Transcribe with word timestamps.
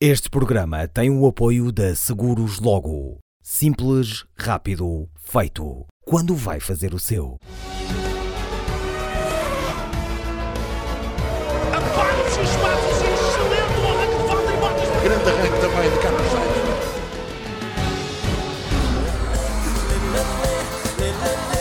Este 0.00 0.30
programa 0.30 0.86
tem 0.86 1.10
o 1.10 1.26
apoio 1.26 1.72
da 1.72 1.92
Seguros 1.92 2.60
Logo. 2.60 3.18
Simples, 3.42 4.24
rápido, 4.38 5.08
feito. 5.16 5.86
Quando 6.06 6.36
vai 6.36 6.60
fazer 6.60 6.94
o 6.94 7.00
seu? 7.00 7.36
Espaços, 12.30 13.02
excelente 13.02 13.74
o 13.80 13.88
arranque 13.88 14.14
de 14.14 14.28
falta 14.28 14.52
e 14.52 14.56
botas. 14.60 14.88
Grande 15.02 15.30
arranque 15.30 15.60
também 15.60 15.90
de 15.90 15.98
Carlos 15.98 16.30
Sainz. 16.30 16.68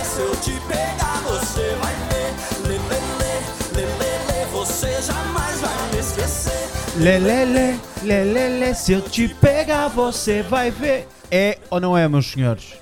Se 0.05 0.21
eu 0.21 0.35
te 0.35 0.61
pegar, 0.67 1.21
você 1.23 1.75
vai 1.81 1.95
ver. 2.09 2.35
Lê, 2.67 2.77
lê, 2.77 2.99
lê, 3.17 3.33
lê, 3.73 3.85
lê, 3.97 4.13
lê, 4.27 4.45
você 4.51 5.01
jamais 5.01 5.59
vai 5.59 5.91
me 5.91 5.97
esquecer. 5.97 6.69
Lelele, 8.07 8.33
lelele, 8.33 8.73
se 8.73 8.93
eu 8.93 9.01
te 9.01 9.27
pegar 9.27 9.89
você 9.89 10.41
vai 10.41 10.71
ver. 10.71 11.05
É 11.29 11.57
ou 11.69 11.77
não 11.81 11.97
é, 11.97 12.07
meus 12.07 12.25
senhores? 12.31 12.73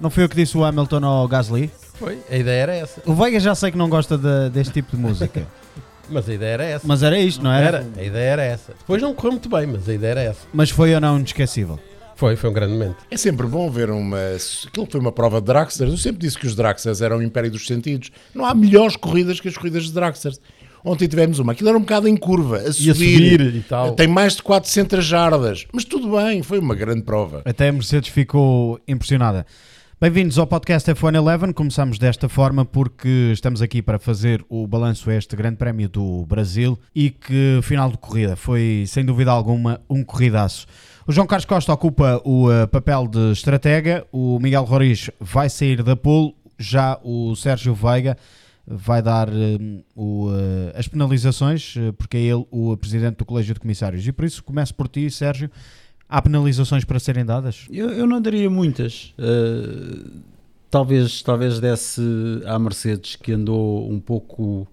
Não 0.00 0.10
foi 0.10 0.24
o 0.24 0.28
que 0.28 0.34
disse 0.34 0.58
o 0.58 0.64
Hamilton 0.64 1.04
ao 1.04 1.28
Gasly? 1.28 1.70
Foi, 1.94 2.18
a 2.28 2.36
ideia 2.36 2.62
era 2.62 2.74
essa. 2.74 3.00
O 3.06 3.14
Veiga 3.14 3.38
já 3.38 3.54
sei 3.54 3.70
que 3.70 3.78
não 3.78 3.88
gosta 3.88 4.18
de- 4.18 4.50
deste 4.50 4.72
tipo 4.72 4.96
de 4.96 5.00
música. 5.00 5.46
Mas 6.10 6.28
a 6.28 6.34
ideia 6.34 6.50
era 6.54 6.64
essa. 6.64 6.84
Mas 6.86 7.02
era 7.04 7.16
isto, 7.16 7.44
não 7.44 7.52
era? 7.52 7.78
Era, 7.78 7.86
a 7.96 8.02
ideia 8.02 8.30
era 8.32 8.42
essa. 8.42 8.72
Depois 8.76 9.00
não 9.00 9.14
correu 9.14 9.32
muito 9.32 9.48
bem, 9.48 9.66
mas 9.68 9.88
a 9.88 9.94
ideia 9.94 10.10
era 10.10 10.20
essa. 10.22 10.40
Mas 10.52 10.68
foi 10.68 10.92
ou 10.94 11.00
não 11.00 11.16
inesquecível? 11.16 11.78
Foi, 12.16 12.34
foi 12.36 12.50
um 12.50 12.52
grande 12.52 12.72
momento. 12.72 12.96
É 13.10 13.16
sempre 13.16 13.46
bom 13.46 13.70
ver 13.70 13.88
uma. 13.88 14.18
Aquilo 14.66 14.86
foi 14.90 15.00
uma 15.00 15.12
prova 15.12 15.40
de 15.40 15.46
Dragsters. 15.46 15.90
Eu 15.92 15.96
sempre 15.96 16.20
disse 16.20 16.36
que 16.38 16.46
os 16.46 16.54
Dragsters 16.56 17.00
eram 17.00 17.18
o 17.18 17.22
império 17.22 17.50
dos 17.50 17.66
sentidos. 17.66 18.10
Não 18.34 18.44
há 18.44 18.52
melhores 18.54 18.96
corridas 18.96 19.40
que 19.40 19.48
as 19.48 19.56
corridas 19.56 19.84
de 19.84 19.92
Dragsters. 19.92 20.40
Ontem 20.84 21.06
tivemos 21.06 21.38
uma. 21.38 21.52
Aquilo 21.52 21.68
era 21.68 21.78
um 21.78 21.82
bocado 21.82 22.08
em 22.08 22.16
curva, 22.16 22.56
a 22.56 22.72
subir. 22.72 22.94
subir 22.94 23.54
e 23.54 23.60
tal. 23.60 23.92
Tem 23.92 24.08
mais 24.08 24.34
de 24.34 24.42
400 24.42 25.04
jardas. 25.04 25.64
Mas 25.72 25.84
tudo 25.84 26.16
bem, 26.16 26.42
foi 26.42 26.58
uma 26.58 26.74
grande 26.74 27.02
prova. 27.02 27.42
Até 27.44 27.68
a 27.68 27.72
Mercedes 27.72 28.10
ficou 28.10 28.80
impressionada. 28.88 29.46
Bem-vindos 30.00 30.36
ao 30.36 30.46
podcast 30.48 30.90
F1 30.90 31.14
Eleven. 31.14 31.52
Começamos 31.52 32.00
desta 32.00 32.28
forma 32.28 32.64
porque 32.64 33.30
estamos 33.32 33.62
aqui 33.62 33.80
para 33.80 34.00
fazer 34.00 34.44
o 34.48 34.66
balanço 34.66 35.08
a 35.08 35.14
este 35.14 35.36
Grande 35.36 35.56
Prémio 35.56 35.88
do 35.88 36.26
Brasil 36.26 36.76
e 36.92 37.10
que 37.10 37.60
final 37.62 37.88
de 37.88 37.98
corrida 37.98 38.34
foi, 38.34 38.82
sem 38.88 39.04
dúvida 39.04 39.30
alguma, 39.30 39.80
um 39.88 40.02
corridaço. 40.02 40.66
O 41.06 41.12
João 41.12 41.28
Carlos 41.28 41.44
Costa 41.44 41.72
ocupa 41.72 42.20
o 42.24 42.50
eh, 42.50 42.66
papel 42.66 43.06
de 43.06 43.30
estratega, 43.30 44.04
o 44.10 44.40
Miguel 44.40 44.64
Roriz 44.64 45.10
vai 45.20 45.48
sair 45.48 45.84
da 45.84 45.94
pole, 45.94 46.34
já 46.58 46.98
o 47.04 47.36
Sérgio 47.36 47.72
Veiga 47.72 48.16
vai 48.72 49.02
dar 49.02 49.28
eh, 49.28 49.82
o, 49.94 50.30
eh, 50.32 50.78
as 50.78 50.88
penalizações, 50.88 51.74
eh, 51.76 51.92
porque 51.92 52.16
é 52.16 52.20
ele 52.20 52.46
o 52.50 52.74
presidente 52.76 53.16
do 53.16 53.24
Colégio 53.24 53.52
de 53.52 53.60
Comissários. 53.60 54.06
E 54.06 54.12
por 54.12 54.24
isso 54.24 54.42
começo 54.42 54.74
por 54.74 54.88
ti, 54.88 55.10
Sérgio. 55.10 55.50
Há 56.08 56.22
penalizações 56.22 56.84
para 56.84 56.98
serem 56.98 57.24
dadas? 57.24 57.66
Eu, 57.70 57.90
eu 57.90 58.06
não 58.06 58.20
daria 58.20 58.48
muitas. 58.48 59.14
Uh, 59.18 60.20
talvez, 60.70 61.22
talvez 61.22 61.58
desse 61.58 62.02
à 62.44 62.58
Mercedes 62.58 63.16
que 63.16 63.32
andou 63.32 63.90
um 63.90 63.98
pouco 63.98 64.68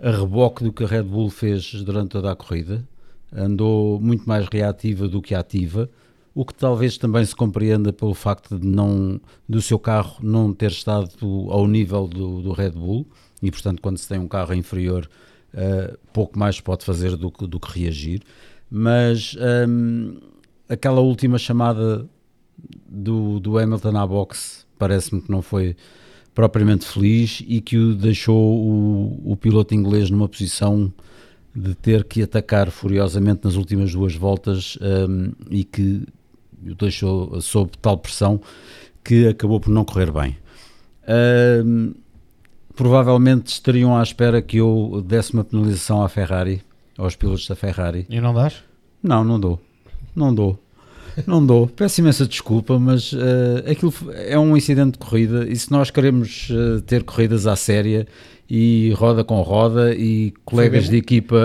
a 0.00 0.10
reboque 0.10 0.62
do 0.62 0.72
que 0.72 0.84
a 0.84 0.86
Red 0.86 1.02
Bull 1.02 1.28
fez 1.28 1.72
durante 1.82 2.10
toda 2.10 2.30
a 2.30 2.36
corrida. 2.36 2.86
Andou 3.34 4.00
muito 4.00 4.28
mais 4.28 4.46
reativa 4.46 5.08
do 5.08 5.20
que 5.20 5.34
ativa, 5.34 5.90
o 6.32 6.44
que 6.44 6.54
talvez 6.54 6.96
também 6.96 7.24
se 7.24 7.34
compreenda 7.34 7.92
pelo 7.92 8.14
facto 8.14 8.56
de 8.56 8.66
não, 8.66 9.20
do 9.48 9.60
seu 9.60 9.80
carro 9.80 10.18
não 10.22 10.52
ter 10.52 10.70
estado 10.70 11.10
ao 11.50 11.66
nível 11.66 12.06
do, 12.06 12.42
do 12.42 12.52
Red 12.52 12.70
Bull 12.70 13.06
e, 13.42 13.50
portanto, 13.50 13.80
quando 13.80 13.98
se 13.98 14.08
tem 14.08 14.18
um 14.18 14.28
carro 14.28 14.54
inferior, 14.54 15.08
uh, 15.54 15.96
pouco 16.12 16.38
mais 16.38 16.60
pode 16.60 16.84
fazer 16.84 17.16
do 17.16 17.30
que, 17.30 17.46
do 17.46 17.60
que 17.60 17.78
reagir. 17.78 18.22
Mas 18.70 19.36
um, 19.68 20.18
aquela 20.68 21.00
última 21.00 21.38
chamada 21.38 22.08
do, 22.88 23.38
do 23.38 23.58
Hamilton 23.58 23.96
à 23.96 24.06
boxe 24.06 24.64
parece-me 24.78 25.20
que 25.20 25.30
não 25.30 25.42
foi 25.42 25.76
propriamente 26.34 26.84
feliz 26.84 27.42
e 27.46 27.60
que 27.60 27.78
o 27.78 27.94
deixou 27.94 28.36
o, 28.36 29.32
o 29.32 29.36
piloto 29.36 29.74
inglês 29.74 30.10
numa 30.10 30.28
posição 30.28 30.92
de 31.54 31.74
ter 31.74 32.04
que 32.04 32.22
atacar 32.22 32.70
furiosamente 32.70 33.44
nas 33.44 33.54
últimas 33.54 33.90
duas 33.90 34.14
voltas 34.14 34.76
um, 35.08 35.32
e 35.48 35.64
que 35.64 36.06
o 36.62 36.74
deixou 36.74 37.40
sob 37.40 37.70
tal 37.80 37.96
pressão 37.96 38.38
que 39.02 39.28
acabou 39.28 39.58
por 39.58 39.70
não 39.70 39.84
correr 39.84 40.12
bem. 40.12 40.36
Um, 41.64 41.94
provavelmente 42.76 43.48
estariam 43.48 43.96
à 43.96 44.02
espera 44.02 44.40
que 44.42 44.58
eu 44.58 45.02
desse 45.04 45.32
uma 45.32 45.42
penalização 45.42 46.02
à 46.02 46.08
Ferrari, 46.08 46.62
aos 46.96 47.16
pilotos 47.16 47.48
da 47.48 47.56
Ferrari. 47.56 48.06
E 48.08 48.20
não 48.20 48.34
dás? 48.34 48.62
Não, 49.02 49.24
não 49.24 49.40
dou. 49.40 49.60
Não 50.14 50.34
dou. 50.34 50.58
Não 51.26 51.44
dou. 51.44 51.66
Peço 51.66 52.00
imensa 52.00 52.26
desculpa, 52.26 52.78
mas 52.78 53.12
uh, 53.12 53.16
aquilo 53.70 53.92
é 54.12 54.38
um 54.38 54.54
incidente 54.54 54.92
de 54.92 54.98
corrida 54.98 55.48
e 55.48 55.56
se 55.56 55.70
nós 55.70 55.90
queremos 55.90 56.50
uh, 56.50 56.82
ter 56.82 57.02
corridas 57.02 57.46
à 57.46 57.56
séria 57.56 58.06
e 58.48 58.92
roda 58.96 59.24
com 59.24 59.40
roda 59.40 59.94
e 59.94 60.32
colegas 60.44 60.88
de 60.88 60.96
equipa 60.96 61.36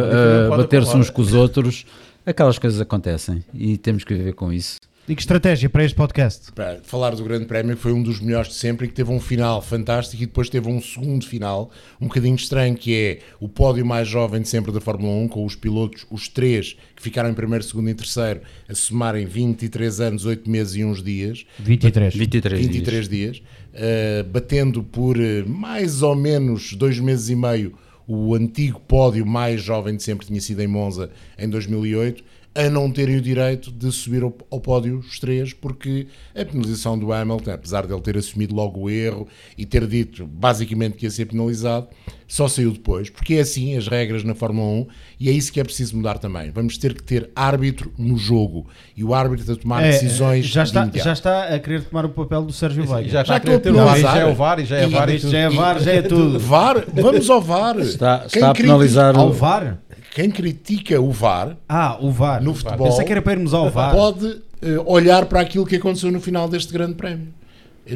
roda 0.50 0.64
bater-se 0.64 0.96
uns 0.96 1.10
com 1.10 1.22
os 1.22 1.34
outros, 1.34 1.86
aquelas 2.26 2.60
coisas 2.60 2.80
acontecem 2.82 3.44
e 3.54 3.78
temos 3.78 4.04
que 4.04 4.14
viver 4.14 4.34
com 4.34 4.52
isso. 4.52 4.78
E 5.12 5.16
que 5.16 5.22
estratégia 5.24 5.70
para 5.70 5.84
este 5.84 5.94
podcast? 5.94 6.54
Para 6.54 6.80
falar 6.84 7.14
do 7.14 7.24
Grande 7.26 7.44
Prémio, 7.44 7.76
que 7.76 7.82
foi 7.82 7.92
um 7.92 8.02
dos 8.02 8.22
melhores 8.22 8.48
de 8.48 8.54
sempre 8.54 8.86
e 8.86 8.88
que 8.88 8.96
teve 8.96 9.12
um 9.12 9.20
final 9.20 9.62
fantástico 9.62 10.24
e 10.24 10.26
depois 10.26 10.48
teve 10.50 10.70
um 10.70 10.82
segundo 10.82 11.28
final 11.28 11.70
um 12.00 12.08
bocadinho 12.08 12.34
estranho, 12.34 12.78
que 12.78 12.96
é 12.96 13.20
o 13.38 13.50
pódio 13.50 13.86
mais 13.86 14.08
jovem 14.08 14.42
de 14.42 14.48
sempre 14.48 14.72
da 14.72 14.80
Fórmula 14.80 15.12
1, 15.26 15.28
com 15.28 15.44
os 15.44 15.54
pilotos, 15.54 16.06
os 16.10 16.30
três 16.30 16.78
que 16.96 17.04
ficaram 17.04 17.30
em 17.30 17.34
primeiro, 17.34 17.62
segundo 17.62 17.90
e 17.90 17.94
terceiro, 17.94 18.40
a 18.70 18.74
somarem 18.74 19.26
23 19.26 20.00
anos, 20.00 20.24
8 20.26 20.50
meses 20.50 20.78
e 20.78 20.86
uns 20.86 21.04
dias. 21.04 21.46
23. 21.60 22.16
23, 22.16 22.62
23 22.68 23.10
dias, 23.10 23.38
uh, 23.40 24.24
batendo 24.30 24.82
por 24.82 25.18
uh, 25.18 25.46
mais 25.46 26.02
ou 26.02 26.16
menos 26.16 26.72
dois 26.72 26.98
meses 27.02 27.28
e 27.28 27.36
meio 27.36 27.74
o 28.08 28.36
antigo 28.36 28.80
pódio 28.80 29.26
mais 29.26 29.62
jovem 29.62 29.96
de 29.96 30.04
sempre 30.04 30.26
tinha 30.26 30.42
sido 30.42 30.62
em 30.62 30.68
Monza 30.68 31.10
em 31.38 31.50
2008, 31.50 32.24
a 32.54 32.70
não 32.70 32.92
terem 32.92 33.16
o 33.18 33.22
direito 33.22 33.72
de 33.72 33.90
subir 33.92 34.24
ao, 34.24 34.36
ao 34.52 34.60
pódio 34.60 34.98
os 35.00 35.20
três, 35.20 35.54
porque 35.54 36.08
a 36.36 36.44
penalização 36.44 37.00
do 37.00 37.14
Hamilton, 37.14 37.52
apesar 37.52 37.86
de 37.88 37.94
ele 37.94 38.02
ter 38.02 38.18
assumido 38.18 38.54
logo 38.54 38.82
o 38.82 38.90
erro 38.90 39.28
e 39.58 39.66
ter 39.66 39.88
dito 39.88 40.26
basicamente 40.28 40.98
que 40.98 41.06
ia 41.06 41.10
ser 41.12 41.26
penalizado, 41.28 41.88
só 42.28 42.48
saiu 42.48 42.72
depois, 42.72 43.10
porque 43.10 43.36
é 43.36 43.40
assim 43.42 43.76
as 43.78 43.88
regras 43.88 44.24
na 44.24 44.34
Fórmula 44.36 44.68
1 44.82 44.88
e 45.20 45.30
é 45.30 45.32
isso 45.34 45.52
que 45.52 45.60
é 45.60 45.64
preciso 45.64 45.96
mudar 45.98 46.18
também. 46.18 46.50
Vamos 46.52 46.78
ter 46.78 46.94
que 46.94 47.04
ter 47.04 47.30
árbitro 47.36 47.92
no 47.98 48.18
jogo 48.18 48.68
e 48.96 49.04
o 49.04 49.14
árbitro 49.14 49.52
a 49.52 49.56
tomar 49.56 49.84
É, 49.84 49.92
decisões 49.92 50.46
já, 50.46 50.64
de 50.64 50.70
está, 50.70 50.82
imediato. 50.84 51.06
já 51.06 51.14
está 51.14 51.44
a 51.56 51.60
querer 51.60 51.84
tomar 51.86 52.06
o 52.06 52.10
papel 52.10 52.44
do 52.44 52.52
Sérgio 52.54 52.86
Veiga. 52.86 53.10
Já 53.10 53.22
está 53.22 53.36
a 53.36 53.38
estou 53.38 53.60
querer 53.60 53.74
ter 53.74 53.80
a 53.80 53.84
o 53.84 53.86
VAR, 53.86 54.00
já 54.00 54.18
é 54.18 54.26
o 54.26 54.36
VAR 54.36 54.60
e 54.60 54.66
já 54.66 54.78
é 54.78 54.88
VAR 54.88 55.10
já 55.18 55.38
é 55.40 55.50
VAR, 55.50 55.80
já 55.82 55.92
é 55.94 56.02
tudo. 56.02 56.40
VAR, 56.40 56.86
vamos 56.94 57.30
ao 57.30 57.42
VAR. 57.42 57.80
Está, 57.80 58.20
Quem 58.20 58.28
está 58.42 58.50
a 58.50 58.54
penalizar 58.54 59.16
Ao 59.18 59.30
o, 59.30 59.34
VAR? 59.34 59.80
Quem 60.14 60.30
critica 60.30 61.00
o 61.00 61.10
VAR 61.12 61.58
Ah, 61.68 61.98
o 62.02 62.12
VAR. 62.12 62.44
no 62.44 62.54
futebol 62.54 62.88
Pensei 62.90 63.06
que 63.06 63.12
era 63.12 63.22
para 63.22 63.34
irmos 63.34 63.54
ao 63.54 63.70
VAR. 63.70 63.94
pode 63.96 64.42
eh, 64.62 64.78
olhar 64.86 65.26
para 65.26 65.40
aquilo 65.42 65.66
que 65.66 65.78
aconteceu 65.78 66.12
no 66.12 66.20
final 66.20 66.48
deste 66.50 66.72
grande 66.74 66.96
prémio. 66.96 67.28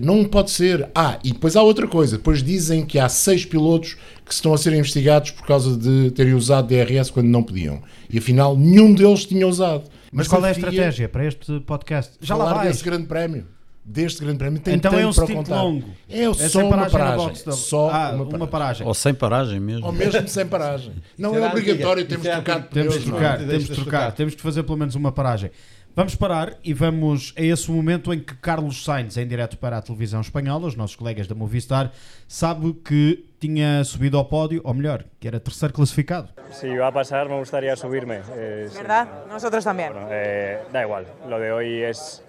Não 0.02 0.26
pode 0.26 0.50
ser. 0.50 0.90
Ah, 0.96 1.20
e 1.24 1.32
depois 1.32 1.56
há 1.56 1.62
outra 1.62 1.88
coisa. 1.88 2.18
Depois 2.18 2.42
dizem 2.42 2.84
que 2.86 2.98
há 2.98 3.08
seis 3.08 3.46
pilotos 3.46 3.96
que 4.26 4.34
estão 4.34 4.52
a 4.54 4.58
ser 4.58 4.74
investigados 4.74 5.30
por 5.32 5.46
causa 5.46 5.78
de 5.78 6.10
terem 6.12 6.34
usado 6.34 6.68
DRS 6.68 7.12
quando 7.12 7.28
não 7.28 7.44
podiam. 7.44 7.82
E 8.10 8.18
afinal, 8.18 8.58
nenhum 8.58 8.94
deles 8.94 9.26
tinha 9.26 9.48
usado. 9.48 9.84
Mas 10.12 10.28
qual 10.28 10.44
é 10.46 10.50
a 10.50 10.52
estratégia 10.52 11.08
para 11.08 11.26
este 11.26 11.60
podcast? 11.62 12.14
Já 12.20 12.36
lá 12.36 12.46
falar 12.46 12.58
vai. 12.60 12.68
desse 12.70 12.84
grande 12.84 13.06
prémio. 13.06 13.46
Deste 13.88 14.24
grande 14.24 14.40
prémio 14.40 14.60
tem 14.60 14.74
Então 14.76 14.92
é 14.94 14.96
tempo 14.98 15.10
um 15.10 15.14
para 15.14 15.24
stint 15.26 15.38
contar. 15.38 15.62
longo. 15.62 15.88
É, 16.10 16.24
É 16.24 16.34
só 16.50 16.60
uma 16.62 16.70
paragem 16.72 16.92
paragem. 17.00 17.46
da- 17.46 17.52
Só 17.52 17.90
ah, 17.92 18.12
uma 18.14 18.24
uma 18.24 18.26
paragem. 18.26 18.48
paragem. 18.50 18.88
ou 18.88 18.94
sem 18.96 19.14
paragem 19.14 19.60
mesmo. 19.60 19.86
Ou 19.86 19.92
mesmo 19.92 20.28
sem 20.28 20.48
paragem. 20.48 20.94
Não 21.16 21.36
é 21.36 21.38
era 21.38 21.48
obrigatório, 21.50 22.04
antiga. 22.04 22.20
temos 22.20 22.24
de 22.24 22.30
é 22.30 22.34
trocar 22.34 22.60
de. 22.62 22.68
Temos 22.70 22.94
de 22.96 23.00
é? 23.00 23.04
trocar, 23.06 23.38
temos 23.38 23.64
de 23.66 23.76
trocar, 23.76 24.12
temos 24.14 24.36
de 24.36 24.42
fazer 24.42 24.64
pelo 24.64 24.78
menos 24.78 24.96
uma 24.96 25.12
paragem. 25.12 25.52
Vamos 25.96 26.14
parar 26.16 26.58
e 26.62 26.74
vamos 26.74 27.32
a 27.38 27.42
esse 27.42 27.72
momento 27.72 28.12
em 28.14 28.20
que 28.20 28.36
Carlos 28.36 28.84
Sainz, 28.84 29.16
em 29.16 29.26
direto 29.26 29.56
para 29.58 29.78
a 29.78 29.82
televisão 29.82 30.20
espanhola, 30.20 30.68
os 30.68 30.76
nossos 30.76 30.96
colegas 30.98 31.26
da 31.26 31.34
Movistar, 31.36 31.90
sabe 32.28 32.74
que 32.74 33.24
tinha 33.40 33.82
subido 33.86 34.18
ao 34.18 34.26
pódio, 34.26 34.60
ou 34.66 34.74
melhor, 34.74 35.06
que 35.22 35.28
era 35.28 35.40
terceiro 35.40 35.74
classificado. 35.74 36.28
Si 36.52 36.68
va 36.76 36.88
a 36.88 36.92
pasar, 36.92 37.30
me 37.30 37.40
gustaría 37.40 37.76
subirme. 37.78 38.20
Eh, 38.36 38.68
sí. 38.70 38.78
¿Verdad? 38.78 39.08
Nosotros 39.30 39.64
también. 39.64 39.94
Bueno, 39.94 40.08
eh, 40.12 40.60
da 40.74 40.82
igual, 40.82 41.06
lo 41.30 41.40
de 41.40 41.52
hoy 41.54 41.84
es. 41.84 42.22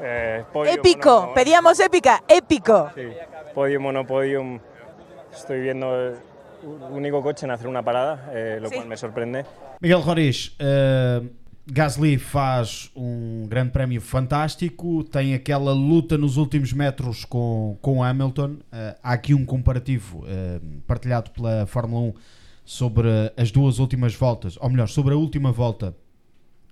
Eh, 0.00 0.44
podium 0.52 0.74
Épico, 0.74 1.26
no- 1.28 1.34
pedíamos 1.34 1.78
épica, 1.80 2.22
épico. 2.28 2.90
Sí, 2.94 3.02
podium 3.54 3.86
o 3.86 3.92
no 3.92 4.06
podium. 4.06 4.58
Estoy 5.32 5.60
viendo 5.60 5.94
el 5.94 6.16
único 6.90 7.22
coche 7.22 7.44
en 7.46 7.50
hacer 7.52 7.66
una 7.68 7.82
parada, 7.82 8.30
eh, 8.32 8.58
lo 8.60 8.68
Sí. 8.68 8.76
cual 8.76 8.88
me 8.88 8.96
sorprende. 8.96 9.44
Miguel 9.80 10.02
Roriz, 10.02 10.54
eh, 10.58 11.22
Gasly 11.66 12.18
faz 12.18 12.90
um 12.94 13.46
grande 13.48 13.70
prémio 13.72 14.00
fantástico, 14.00 15.02
tem 15.04 15.34
aquela 15.34 15.72
luta 15.72 16.18
nos 16.18 16.36
últimos 16.36 16.72
metros 16.72 17.24
com, 17.24 17.78
com 17.80 18.02
Hamilton. 18.04 18.58
Eh, 18.72 18.96
há 19.02 19.12
aqui 19.14 19.32
um 19.34 19.44
comparativo 19.46 20.24
eh, 20.26 20.60
partilhado 20.86 21.30
pela 21.30 21.66
Fórmula 21.66 22.00
1 22.02 22.14
sobre 22.66 23.08
as 23.36 23.50
duas 23.50 23.78
últimas 23.78 24.14
voltas, 24.14 24.56
ou 24.60 24.68
melhor, 24.70 24.88
sobre 24.88 25.14
a 25.14 25.16
última 25.16 25.50
volta 25.52 25.94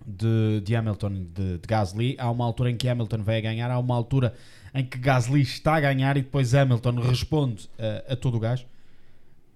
de, 0.06 0.60
de 0.64 0.76
Hamilton 0.76 1.26
de, 1.34 1.58
de 1.58 1.66
Gasly. 1.66 2.16
Há 2.18 2.30
uma 2.30 2.44
altura 2.44 2.70
em 2.70 2.76
que 2.76 2.88
Hamilton 2.88 3.22
vai 3.22 3.38
a 3.38 3.40
ganhar, 3.40 3.70
há 3.70 3.78
uma 3.78 3.94
altura 3.94 4.34
em 4.74 4.84
que 4.84 4.98
Gasly 4.98 5.42
está 5.42 5.76
a 5.76 5.80
ganhar 5.80 6.16
e 6.16 6.22
depois 6.22 6.54
Hamilton 6.54 6.94
responde 7.00 7.68
a, 7.78 8.12
a 8.12 8.16
todo 8.16 8.36
o 8.36 8.40
gás. 8.40 8.66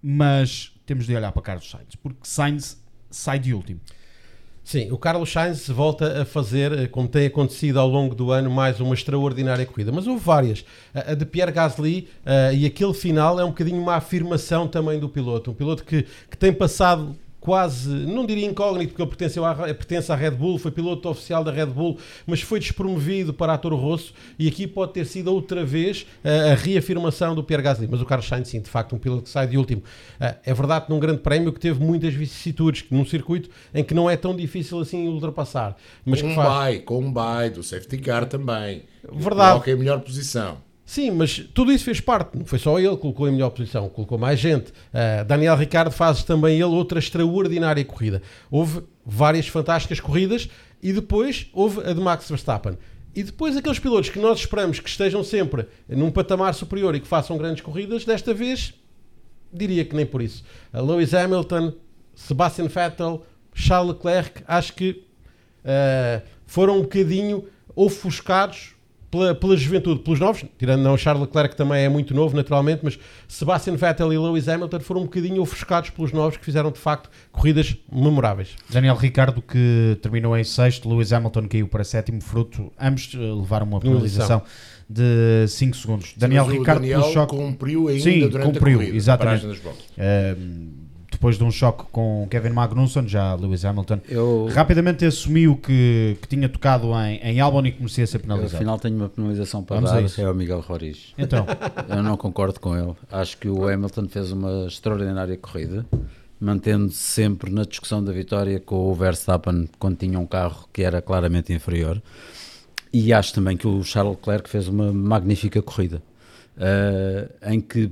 Mas 0.02 0.72
temos 0.84 1.06
de 1.06 1.16
olhar 1.16 1.32
para 1.32 1.42
Carlos 1.42 1.68
Sainz, 1.68 1.96
porque 1.96 2.20
Sainz 2.22 2.80
sai 3.10 3.38
de 3.38 3.52
último. 3.52 3.80
Sim, 4.66 4.90
o 4.90 4.98
Carlos 4.98 5.30
Sainz 5.30 5.68
volta 5.68 6.22
a 6.22 6.24
fazer, 6.24 6.72
eh, 6.72 6.86
como 6.88 7.06
tem 7.06 7.26
acontecido 7.26 7.78
ao 7.78 7.88
longo 7.88 8.16
do 8.16 8.32
ano, 8.32 8.50
mais 8.50 8.80
uma 8.80 8.94
extraordinária 8.94 9.64
corrida. 9.64 9.92
Mas 9.92 10.08
houve 10.08 10.24
várias. 10.24 10.64
A 10.92 11.12
a 11.12 11.14
de 11.14 11.24
Pierre 11.24 11.52
Gasly 11.52 12.08
eh, 12.24 12.52
e 12.52 12.66
aquele 12.66 12.92
final 12.92 13.38
é 13.38 13.44
um 13.44 13.50
bocadinho 13.50 13.80
uma 13.80 13.94
afirmação 13.94 14.66
também 14.66 14.98
do 14.98 15.08
piloto. 15.08 15.52
Um 15.52 15.54
piloto 15.54 15.84
que, 15.84 16.02
que 16.02 16.36
tem 16.36 16.52
passado 16.52 17.16
quase, 17.46 17.88
não 17.88 18.26
diria 18.26 18.44
incógnito, 18.44 18.88
porque 18.88 19.02
ele 19.02 19.08
pertence 19.08 19.38
à, 19.38 19.54
pertence 19.54 20.10
à 20.10 20.16
Red 20.16 20.32
Bull, 20.32 20.58
foi 20.58 20.72
piloto 20.72 21.08
oficial 21.08 21.44
da 21.44 21.52
Red 21.52 21.66
Bull, 21.66 21.96
mas 22.26 22.40
foi 22.40 22.58
despromovido 22.58 23.32
para 23.32 23.54
a 23.54 23.58
Toro 23.58 23.76
Rosso 23.76 24.12
e 24.36 24.48
aqui 24.48 24.66
pode 24.66 24.92
ter 24.92 25.06
sido 25.06 25.32
outra 25.32 25.64
vez 25.64 26.04
eh, 26.24 26.50
a 26.50 26.54
reafirmação 26.56 27.36
do 27.36 27.44
Pierre 27.44 27.62
Gasly. 27.62 27.86
Mas 27.88 28.00
o 28.02 28.04
Carlos 28.04 28.26
Sainz, 28.26 28.48
sim, 28.48 28.60
de 28.60 28.68
facto, 28.68 28.96
um 28.96 28.98
piloto 28.98 29.22
que 29.22 29.30
sai 29.30 29.46
de 29.46 29.56
último. 29.56 29.80
Eh, 30.18 30.34
é 30.44 30.52
verdade 30.52 30.86
que 30.86 30.90
num 30.90 30.98
grande 30.98 31.20
prémio 31.20 31.52
que 31.52 31.60
teve 31.60 31.78
muitas 31.78 32.12
vicissitudes, 32.12 32.84
num 32.90 33.06
circuito 33.06 33.48
em 33.72 33.84
que 33.84 33.94
não 33.94 34.10
é 34.10 34.16
tão 34.16 34.34
difícil 34.34 34.80
assim 34.80 35.06
ultrapassar. 35.06 35.76
Mas 36.04 36.20
com 36.20 36.26
um 36.26 36.34
faz... 36.34 36.48
bye, 36.48 36.80
com 36.80 36.98
um 36.98 37.12
bye 37.12 37.48
do 37.48 37.62
safety 37.62 37.98
car 37.98 38.26
também. 38.26 38.82
Verdade. 39.08 39.52
Coloca 39.52 39.70
em 39.70 39.76
melhor 39.76 40.00
posição. 40.00 40.65
Sim, 40.86 41.10
mas 41.10 41.40
tudo 41.52 41.72
isso 41.72 41.84
fez 41.84 42.00
parte, 42.00 42.38
não 42.38 42.46
foi 42.46 42.60
só 42.60 42.78
ele 42.78 42.90
que 42.90 42.98
colocou 42.98 43.28
em 43.28 43.32
melhor 43.32 43.50
posição, 43.50 43.88
colocou 43.88 44.16
mais 44.16 44.38
gente. 44.38 44.70
Uh, 44.70 45.24
Daniel 45.26 45.56
Ricardo 45.56 45.90
faz 45.90 46.22
também 46.22 46.54
ele 46.54 46.62
outra 46.62 47.00
extraordinária 47.00 47.84
corrida. 47.84 48.22
Houve 48.48 48.84
várias 49.04 49.48
fantásticas 49.48 49.98
corridas 49.98 50.48
e 50.80 50.92
depois 50.92 51.50
houve 51.52 51.80
a 51.80 51.92
de 51.92 52.00
Max 52.00 52.28
Verstappen. 52.28 52.78
E 53.16 53.24
depois 53.24 53.56
aqueles 53.56 53.80
pilotos 53.80 54.10
que 54.10 54.20
nós 54.20 54.38
esperamos 54.38 54.78
que 54.78 54.88
estejam 54.88 55.24
sempre 55.24 55.66
num 55.88 56.12
patamar 56.12 56.54
superior 56.54 56.94
e 56.94 57.00
que 57.00 57.08
façam 57.08 57.36
grandes 57.36 57.62
corridas, 57.62 58.04
desta 58.04 58.32
vez 58.32 58.72
diria 59.52 59.84
que 59.84 59.96
nem 59.96 60.06
por 60.06 60.22
isso. 60.22 60.44
A 60.72 60.80
Lewis 60.80 61.12
Hamilton, 61.12 61.72
Sebastian 62.14 62.68
Vettel, 62.68 63.26
Charles 63.52 63.96
Leclerc, 63.96 64.44
acho 64.46 64.72
que 64.72 65.04
uh, 65.64 66.22
foram 66.46 66.78
um 66.78 66.82
bocadinho 66.82 67.44
ofuscados 67.74 68.75
pela, 69.10 69.34
pela 69.34 69.56
juventude, 69.56 70.00
pelos 70.00 70.20
novos, 70.20 70.44
tirando 70.58 70.82
não 70.82 70.94
o 70.94 70.98
Charles 70.98 71.22
Leclerc 71.22 71.50
que 71.50 71.56
também 71.56 71.84
é 71.84 71.88
muito 71.88 72.14
novo 72.14 72.36
naturalmente, 72.36 72.80
mas 72.82 72.98
Sebastian 73.28 73.76
Vettel 73.76 74.12
e 74.12 74.18
Lewis 74.18 74.48
Hamilton 74.48 74.80
foram 74.80 75.00
um 75.02 75.04
bocadinho 75.04 75.40
ofuscados 75.42 75.90
pelos 75.90 76.12
novos 76.12 76.36
que 76.36 76.44
fizeram 76.44 76.70
de 76.70 76.78
facto 76.78 77.10
corridas 77.30 77.76
memoráveis. 77.90 78.56
Daniel 78.68 78.96
Ricardo 78.96 79.40
que 79.40 79.98
terminou 80.02 80.36
em 80.36 80.44
sexto, 80.44 80.88
Lewis 80.88 81.12
Hamilton 81.12 81.48
caiu 81.48 81.68
para 81.68 81.84
sétimo 81.84 82.20
fruto, 82.20 82.72
ambos 82.78 83.12
eh, 83.14 83.18
levaram 83.18 83.66
uma 83.66 83.80
penalização 83.80 84.42
de 84.88 85.46
5 85.48 85.76
segundos. 85.76 86.14
Daniel 86.16 86.46
Ricardo 86.46 86.80
Daniel 86.80 87.00
pelo 87.00 87.12
choque 87.12 87.36
cumpriu 87.36 87.88
ainda 87.88 88.02
Sim, 88.02 88.28
durante 88.28 88.52
cumpriu, 88.52 88.78
a 88.78 88.80
corrida, 88.80 88.96
exatamente. 88.96 89.46
a 89.46 90.36
depois 91.16 91.38
de 91.38 91.44
um 91.44 91.50
choque 91.50 91.84
com 91.90 92.26
Kevin 92.30 92.50
Magnussen, 92.50 93.08
já 93.08 93.34
Lewis 93.34 93.64
Hamilton 93.64 94.00
Eu, 94.06 94.48
rapidamente 94.52 95.04
assumiu 95.04 95.56
que, 95.56 96.16
que 96.20 96.28
tinha 96.28 96.48
tocado 96.48 96.88
em, 97.00 97.16
em 97.16 97.40
Albon 97.40 97.64
e 97.64 97.72
que 97.72 97.78
merecia 97.78 98.06
ser 98.06 98.18
eu, 98.18 98.20
penalizado. 98.20 98.56
afinal 98.56 98.78
tenho 98.78 98.96
uma 98.96 99.08
penalização 99.08 99.64
para 99.64 99.76
Vamos 99.76 99.90
a 99.90 100.00
dar, 100.00 100.22
é 100.22 100.30
o 100.30 100.34
Miguel 100.34 100.60
Roriz. 100.60 101.14
Então, 101.16 101.46
Eu 101.88 102.02
não 102.02 102.16
concordo 102.16 102.60
com 102.60 102.76
ele. 102.76 102.92
Acho 103.10 103.38
que 103.38 103.48
o 103.48 103.66
Hamilton 103.66 104.08
fez 104.08 104.30
uma 104.30 104.66
extraordinária 104.66 105.36
corrida, 105.36 105.86
mantendo-se 106.38 106.98
sempre 106.98 107.50
na 107.50 107.62
discussão 107.62 108.04
da 108.04 108.12
vitória 108.12 108.60
com 108.60 108.90
o 108.90 108.94
Verstappen 108.94 109.68
quando 109.78 109.96
tinha 109.96 110.18
um 110.18 110.26
carro 110.26 110.68
que 110.72 110.82
era 110.82 111.00
claramente 111.00 111.52
inferior. 111.52 112.00
E 112.92 113.12
acho 113.12 113.34
também 113.34 113.56
que 113.56 113.66
o 113.66 113.82
Charles 113.82 114.16
Leclerc 114.16 114.48
fez 114.48 114.68
uma 114.68 114.92
magnífica 114.92 115.60
corrida, 115.62 116.02
eh, 116.58 117.28
em 117.46 117.60
que 117.60 117.90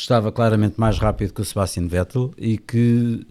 estava 0.00 0.30
claramente 0.30 0.74
mais 0.78 0.98
rápido 0.98 1.32
que 1.32 1.40
o 1.40 1.44
Sebastian 1.44 1.86
Vettel 1.88 2.30
e 2.36 2.58
que 2.58 3.26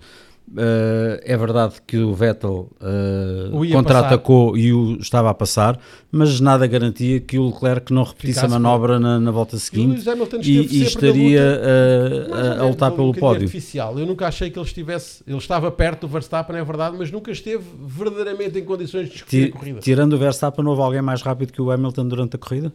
eh, 0.57 1.21
é 1.25 1.37
verdade 1.37 1.75
que 1.85 1.97
o 1.97 2.13
Vettel 2.13 2.69
eh, 2.81 3.49
O 3.51 3.65
ia 3.65 3.75
contra-atacou 3.75 4.55
e 4.57 4.71
o 4.73 4.97
estava 4.99 5.29
a 5.29 5.33
passar, 5.33 5.79
mas 6.11 6.39
nada 6.39 6.67
garantia 6.67 7.19
que 7.19 7.37
o 7.39 7.47
Leclerc 7.47 7.91
não 7.93 8.03
repetisse 8.03 8.35
Ficasse 8.39 8.45
a 8.53 8.59
manobra 8.59 8.99
na, 8.99 9.19
na 9.19 9.31
volta 9.31 9.55
E 9.55 9.59
seguinte 9.59 10.03
e, 10.43 10.77
e 10.77 10.79
na 10.81 10.85
estaria 10.85 11.39
eh, 11.41 12.27
a, 12.31 12.37
a 12.37 12.43
menos 12.55 12.67
lutar 12.69 12.91
um 12.91 12.95
pelo 12.95 13.13
pódio. 13.13 13.41
artificial. 13.43 13.97
Eu 13.99 14.05
nunca 14.05 14.27
achei 14.27 14.49
que 14.49 14.57
ele 14.59 14.65
estivesse. 14.67 15.23
Ele 15.27 15.37
estava 15.37 15.71
perto 15.71 16.01
do 16.01 16.07
Verstappen, 16.07 16.55
é 16.57 16.63
verdade, 16.63 16.95
mas 16.97 17.11
nunca 17.11 17.31
esteve 17.31 17.63
verdadeiramente 17.85 18.57
em 18.59 18.63
condições 18.63 19.05
de 19.07 19.13
discutir 19.13 19.45
Ti- 19.45 19.49
a 19.49 19.57
corrida. 19.59 19.79
Tirando 19.79 20.13
o 20.13 20.17
Verstappen, 20.17 20.65
houve 20.65 20.81
alguém 20.81 21.01
mais 21.01 21.21
rápido 21.21 21.51
que 21.53 21.61
o 21.61 21.71
Hamilton 21.71 22.07
durante 22.07 22.35
a 22.35 22.39
corrida? 22.39 22.71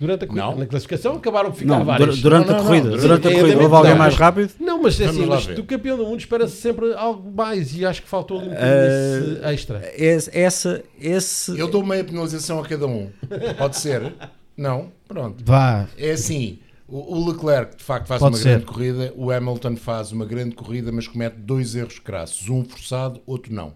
Durante 0.00 0.24
a 0.24 0.26
corrida. 0.26 0.46
Não. 0.46 0.56
Na 0.56 0.66
classificação 0.66 1.14
acabaram 1.16 1.50
por 1.50 1.58
ficar 1.58 1.78
Não, 1.78 1.84
vários. 1.84 2.16
dur- 2.16 2.22
durante 2.30 2.48
Não, 2.48 2.54
a 2.54 2.58
não, 2.58 2.66
corrida. 2.66 2.90
não, 2.90 2.96
Durante 2.96 3.28
a 3.28 3.30
corrida, 3.32 3.62
houve 3.62 3.74
alguém 3.76 3.94
mais 3.94 4.14
rápido? 4.16 4.52
Não, 4.58 4.82
mas 4.82 4.98
é 5.00 5.04
assim, 5.06 5.26
mas 5.26 5.46
do 5.46 5.62
campeão 5.64 5.96
do 5.98 6.04
mundo 6.06 6.18
espera-se 6.20 6.56
sempre 6.56 6.94
algo 6.94 7.30
mais 7.30 7.76
e 7.76 7.84
acho 7.84 8.00
que 8.02 8.08
faltou 8.08 8.38
ali 8.38 8.48
um 8.48 8.50
bocadinho 8.50 9.34
desse 9.34 9.44
extra. 9.52 9.92
Esse, 9.94 10.30
essa, 10.36 10.82
esse, 10.98 11.58
Eu 11.58 11.68
dou 11.68 11.84
meia 11.84 12.02
penalização 12.02 12.58
a 12.60 12.66
cada 12.66 12.86
um. 12.86 13.10
Pode 13.58 13.76
ser? 13.76 14.14
Não? 14.56 14.90
Pronto. 15.06 15.44
vá. 15.44 15.86
É 15.98 16.12
assim, 16.12 16.58
o 16.88 17.18
o 17.20 17.28
Leclerc 17.30 17.76
de 17.76 17.84
facto 17.84 18.06
faz 18.06 18.20
Pode 18.20 18.34
uma 18.36 18.42
ser. 18.42 18.48
grande 18.50 18.64
corrida, 18.66 19.12
o 19.16 19.30
Hamilton 19.30 19.76
faz 19.76 20.12
uma 20.12 20.24
grande 20.24 20.54
corrida, 20.54 20.90
mas 20.90 21.06
comete 21.06 21.36
dois 21.38 21.74
erros 21.76 21.98
crassos, 21.98 22.48
um 22.48 22.64
forçado, 22.64 23.20
outro 23.26 23.54
não. 23.54 23.74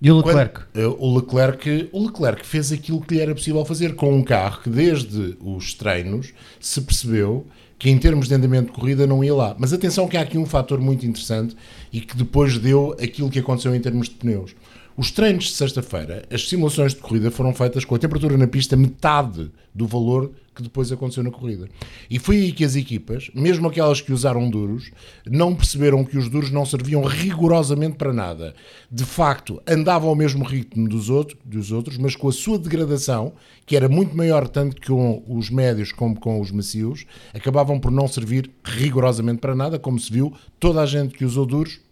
E 0.00 0.10
o 0.10 0.22
Quando- 0.22 0.36
Leclerc? 0.36 0.60
eh, 0.74 0.86
o 0.86 1.16
Leclerc, 1.16 1.88
o 1.92 2.06
Leclerc 2.06 2.46
fez 2.46 2.70
aquilo 2.70 3.00
que 3.00 3.14
lhe 3.14 3.20
era 3.20 3.34
possível 3.34 3.64
fazer 3.64 3.94
com 3.94 4.14
um 4.14 4.22
carro 4.22 4.62
que 4.62 4.68
desde 4.70 5.36
os 5.40 5.72
treinos 5.74 6.32
se 6.60 6.80
percebeu 6.82 7.46
que 7.78 7.88
em 7.90 7.98
termos 7.98 8.28
de 8.28 8.34
andamento 8.34 8.72
de 8.72 8.78
corrida 8.78 9.06
não 9.06 9.22
ia 9.24 9.34
lá. 9.34 9.56
Mas 9.58 9.72
atenção 9.72 10.06
que 10.08 10.16
há 10.16 10.20
aqui 10.22 10.36
um 10.38 10.46
fator 10.46 10.80
muito 10.80 11.06
interessante 11.06 11.56
e 11.92 12.00
que 12.00 12.16
depois 12.16 12.58
deu 12.58 12.94
aquilo 13.02 13.30
que 13.30 13.38
aconteceu 13.38 13.74
em 13.74 13.80
termos 13.80 14.08
de 14.08 14.14
pneus. 14.16 14.54
Os 14.98 15.10
treinos 15.10 15.44
de 15.44 15.50
sexta-feira, 15.50 16.22
as 16.32 16.48
simulações 16.48 16.94
de 16.94 17.00
corrida 17.00 17.30
foram 17.30 17.52
feitas 17.52 17.84
com 17.84 17.94
a 17.94 17.98
temperatura 17.98 18.38
na 18.38 18.46
pista 18.46 18.78
metade 18.78 19.50
do 19.74 19.86
valor 19.86 20.32
que 20.54 20.62
depois 20.62 20.90
aconteceu 20.90 21.22
na 21.22 21.30
corrida. 21.30 21.68
E 22.08 22.18
foi 22.18 22.36
aí 22.36 22.50
que 22.50 22.64
as 22.64 22.76
equipas, 22.76 23.30
mesmo 23.34 23.68
aquelas 23.68 24.00
que 24.00 24.10
usaram 24.10 24.48
duros, 24.48 24.90
não 25.26 25.54
perceberam 25.54 26.02
que 26.02 26.16
os 26.16 26.30
duros 26.30 26.50
não 26.50 26.64
serviam 26.64 27.04
rigorosamente 27.04 27.96
para 27.96 28.10
nada. 28.10 28.54
De 28.90 29.04
facto, 29.04 29.60
andavam 29.66 30.08
ao 30.08 30.14
mesmo 30.16 30.42
ritmo 30.42 30.88
dos, 30.88 31.10
outro, 31.10 31.36
dos 31.44 31.72
outros, 31.72 31.98
mas 31.98 32.16
com 32.16 32.30
a 32.30 32.32
sua 32.32 32.58
degradação, 32.58 33.34
que 33.66 33.76
era 33.76 33.90
muito 33.90 34.16
maior 34.16 34.48
tanto 34.48 34.80
com 34.80 35.22
os 35.28 35.50
médios 35.50 35.92
como 35.92 36.18
com 36.18 36.40
os 36.40 36.50
macios, 36.50 37.04
acabavam 37.34 37.78
por 37.78 37.90
não 37.90 38.08
servir 38.08 38.50
rigorosamente 38.64 39.40
para 39.40 39.54
nada, 39.54 39.78
como 39.78 40.00
se 40.00 40.10
viu, 40.10 40.32
toda 40.58 40.80
a 40.80 40.86
gente 40.86 41.14
que 41.18 41.26
usou 41.26 41.44
duros 41.44 41.84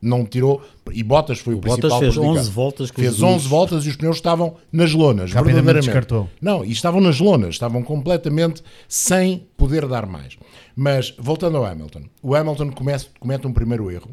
não 0.00 0.24
tirou, 0.24 0.62
e 0.92 1.02
Bottas 1.02 1.38
foi 1.38 1.54
o, 1.54 1.58
O 1.58 1.60
Bottas 1.60 1.76
principal 1.78 1.98
fez 2.00 2.14
prejudicado. 2.14 2.40
11 2.40 2.50
voltas 2.50 2.90
com 2.90 3.00
Fez 3.02 3.16
duros. 3.16 3.34
11 3.36 3.48
voltas 3.48 3.84
e 3.84 3.88
os 3.88 3.96
pneus 3.96 4.16
estavam 4.16 4.56
nas 4.70 4.92
lonas, 4.92 5.32
Rapidamente 5.32 5.64
verdadeiramente. 5.64 5.84
descartou. 5.86 6.30
Não, 6.40 6.64
e 6.64 6.70
estavam 6.72 7.00
nas 7.00 7.18
lonas, 7.18 7.50
estavam 7.54 7.82
completamente 7.82 8.62
sem 8.88 9.46
poder 9.56 9.86
dar 9.88 10.06
mais. 10.06 10.36
Mas, 10.74 11.14
voltando 11.18 11.56
ao 11.56 11.64
Hamilton, 11.64 12.02
o 12.22 12.34
Hamilton 12.34 12.70
comece- 12.72 13.08
comete 13.18 13.46
um 13.46 13.52
primeiro 13.52 13.90
erro 13.90 14.10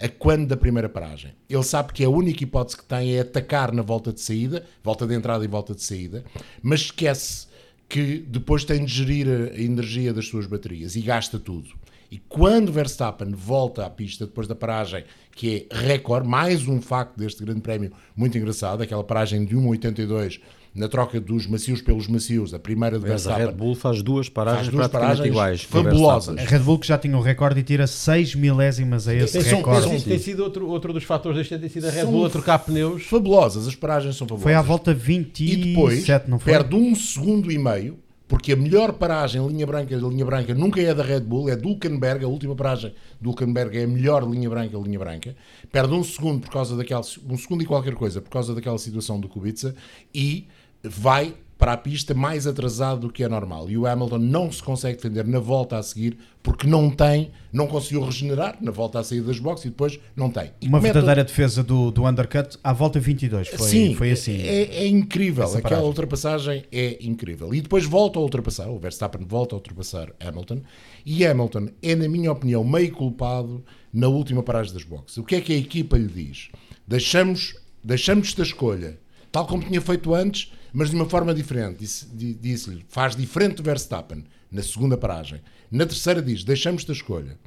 a 0.00 0.08
quando 0.08 0.46
da 0.48 0.56
primeira 0.56 0.88
paragem. 0.88 1.32
Ele 1.48 1.62
sabe 1.62 1.92
que 1.92 2.04
a 2.04 2.10
única 2.10 2.42
hipótese 2.42 2.76
que 2.76 2.84
tem 2.84 3.14
é 3.16 3.20
atacar 3.20 3.72
na 3.72 3.82
volta 3.82 4.12
de 4.12 4.20
saída, 4.20 4.64
volta 4.82 5.06
de 5.06 5.14
entrada 5.14 5.44
e 5.44 5.48
volta 5.48 5.74
de 5.74 5.82
saída, 5.82 6.24
mas 6.62 6.80
esquece 6.82 7.46
que 7.88 8.18
depois 8.26 8.64
tem 8.64 8.84
de 8.84 8.92
gerir 8.92 9.28
a 9.54 9.60
energia 9.60 10.12
das 10.12 10.26
suas 10.26 10.46
baterias 10.46 10.96
e 10.96 11.00
gasta 11.02 11.38
tudo. 11.38 11.68
E 12.12 12.18
quando 12.28 12.70
Verstappen 12.70 13.30
volta 13.32 13.86
à 13.86 13.88
pista 13.88 14.26
depois 14.26 14.46
da 14.46 14.54
paragem, 14.54 15.02
que 15.34 15.66
é 15.70 15.74
recorde, 15.74 16.28
mais 16.28 16.68
um 16.68 16.78
facto 16.78 17.16
deste 17.16 17.42
grande 17.42 17.62
prémio 17.62 17.90
muito 18.14 18.36
engraçado, 18.36 18.82
aquela 18.82 19.02
paragem 19.02 19.46
de 19.46 19.56
1,82 19.56 20.38
na 20.74 20.88
troca 20.88 21.18
dos 21.18 21.46
macios 21.46 21.80
pelos 21.80 22.06
macios, 22.08 22.52
a 22.52 22.58
primeira 22.58 22.98
de 22.98 23.08
Mas 23.08 23.26
a 23.26 23.30
Red 23.30 23.36
Verstappen, 23.38 23.56
Bull 23.66 23.74
faz 23.74 24.02
duas 24.02 24.28
paragens 24.28 24.66
faz 24.66 24.74
duas 24.74 24.88
praticamente 24.88 25.16
paragens 25.16 25.34
iguais. 25.34 25.62
fabulosas. 25.62 26.38
A 26.38 26.42
Red 26.42 26.58
Bull 26.58 26.78
que 26.78 26.86
já 26.86 26.98
tinha 26.98 27.16
um 27.16 27.20
recorde 27.22 27.60
e 27.60 27.62
tira 27.62 27.86
6 27.86 28.34
milésimas 28.34 29.08
a 29.08 29.14
esse 29.14 29.32
Tem- 29.32 29.42
são- 29.48 29.58
recorde. 29.58 29.82
são- 29.82 29.98
Sim, 29.98 30.04
tem 30.10 30.18
sido 30.18 30.42
outro, 30.42 30.66
outro 30.68 30.92
dos 30.92 31.04
fatores 31.04 31.38
deste 31.38 31.54
ano, 31.54 31.62
tem 31.62 31.70
sido 31.70 31.86
a 31.86 31.90
Red 31.90 32.02
São 32.02 32.10
Bull 32.12 32.26
a 32.26 32.30
trocar 32.30 32.58
pneus. 32.58 33.04
Fabulosas, 33.04 33.66
as 33.66 33.74
paragens 33.74 34.16
são 34.16 34.26
fabulosas. 34.26 34.42
Foi 34.44 34.54
à 34.54 34.60
volta 34.60 34.92
27, 34.92 35.52
e 35.60 35.64
depois 35.74 36.06
não 36.28 36.38
foi? 36.38 36.52
perde 36.52 36.74
um 36.76 36.94
segundo 36.94 37.50
e 37.50 37.58
meio, 37.58 37.98
porque 38.32 38.52
a 38.52 38.56
melhor 38.56 38.94
paragem, 38.94 39.46
linha 39.46 39.66
branca, 39.66 39.94
linha 39.94 40.24
branca, 40.24 40.54
nunca 40.54 40.80
é 40.80 40.94
da 40.94 41.02
Red 41.02 41.20
Bull, 41.20 41.50
é 41.50 41.54
do 41.54 41.68
Hulkenberg, 41.68 42.24
a 42.24 42.28
última 42.28 42.56
paragem 42.56 42.94
do 43.20 43.28
Hulkenberg 43.28 43.76
é 43.76 43.84
a 43.84 43.86
melhor 43.86 44.26
linha 44.26 44.48
branca, 44.48 44.74
linha 44.78 44.98
branca. 44.98 45.36
Perde 45.70 45.92
um 45.92 46.02
segundo 46.02 46.40
por 46.40 46.50
causa 46.50 46.74
daquela, 46.74 47.02
um 47.28 47.36
segundo 47.36 47.62
e 47.62 47.66
qualquer 47.66 47.94
coisa, 47.94 48.22
por 48.22 48.30
causa 48.30 48.54
daquela 48.54 48.78
situação 48.78 49.20
do 49.20 49.28
Kubica 49.28 49.74
e 50.14 50.46
vai 50.82 51.34
para 51.58 51.74
a 51.74 51.76
pista 51.76 52.12
mais 52.12 52.46
atrasado 52.46 53.02
do 53.02 53.12
que 53.12 53.22
é 53.22 53.28
normal. 53.28 53.70
E 53.70 53.78
o 53.78 53.86
Hamilton 53.86 54.18
não 54.18 54.50
se 54.50 54.62
consegue 54.62 54.96
defender 54.96 55.26
na 55.26 55.38
volta 55.38 55.78
a 55.78 55.82
seguir 55.82 56.18
porque 56.42 56.66
não 56.66 56.90
tem, 56.90 57.30
não 57.52 57.68
conseguiu 57.68 58.04
regenerar 58.04 58.56
na 58.60 58.72
volta 58.72 58.98
a 58.98 59.04
sair 59.04 59.20
das 59.20 59.38
boxes 59.38 59.66
e 59.66 59.68
depois 59.68 60.00
não 60.16 60.28
tem. 60.28 60.50
E 60.60 60.66
Uma 60.66 60.80
verdadeira 60.80 61.22
defesa 61.22 61.62
do, 61.62 61.92
do 61.92 62.04
undercut 62.04 62.58
à 62.64 62.72
volta 62.72 62.98
22. 62.98 63.48
Foi, 63.48 63.68
Sim, 63.68 63.94
foi 63.94 64.10
assim. 64.10 64.42
É, 64.42 64.82
é 64.82 64.88
incrível. 64.88 65.44
Aquela 65.44 65.62
paragem. 65.62 65.86
ultrapassagem 65.86 66.64
é 66.72 66.98
incrível. 67.00 67.54
E 67.54 67.60
depois 67.60 67.84
volta 67.84 68.18
a 68.18 68.22
ultrapassar. 68.22 68.68
O 68.68 68.78
Verstappen 68.78 69.24
volta 69.24 69.54
a 69.54 69.58
ultrapassar 69.58 70.12
Hamilton. 70.18 70.62
E 71.06 71.24
Hamilton 71.24 71.68
é, 71.80 71.94
na 71.94 72.08
minha 72.08 72.32
opinião, 72.32 72.64
meio 72.64 72.90
culpado 72.90 73.64
na 73.92 74.08
última 74.08 74.42
paragem 74.42 74.72
das 74.72 74.82
boxes. 74.82 75.18
O 75.18 75.22
que 75.22 75.36
é 75.36 75.40
que 75.40 75.52
a 75.52 75.56
equipa 75.56 75.96
lhe 75.96 76.08
diz? 76.08 76.50
Deixamos, 76.88 77.54
deixamos 77.84 78.28
esta 78.28 78.42
escolha, 78.42 78.98
tal 79.30 79.46
como 79.46 79.62
tinha 79.62 79.80
feito 79.80 80.12
antes, 80.12 80.52
mas 80.72 80.90
de 80.90 80.96
uma 80.96 81.08
forma 81.08 81.34
diferente. 81.34 81.78
Disse- 81.80 82.06
di- 82.06 82.34
Disse-lhe, 82.34 82.84
faz 82.88 83.14
diferente 83.16 83.56
do 83.56 83.62
Verstappen 83.62 84.24
na 84.50 84.62
segunda 84.62 84.96
paragem. 84.96 85.40
Na 85.70 85.86
terceira 85.86 86.20
diz, 86.22 86.44
deixamos 86.44 86.82
esta 86.82 86.92
escolha. 86.92 87.38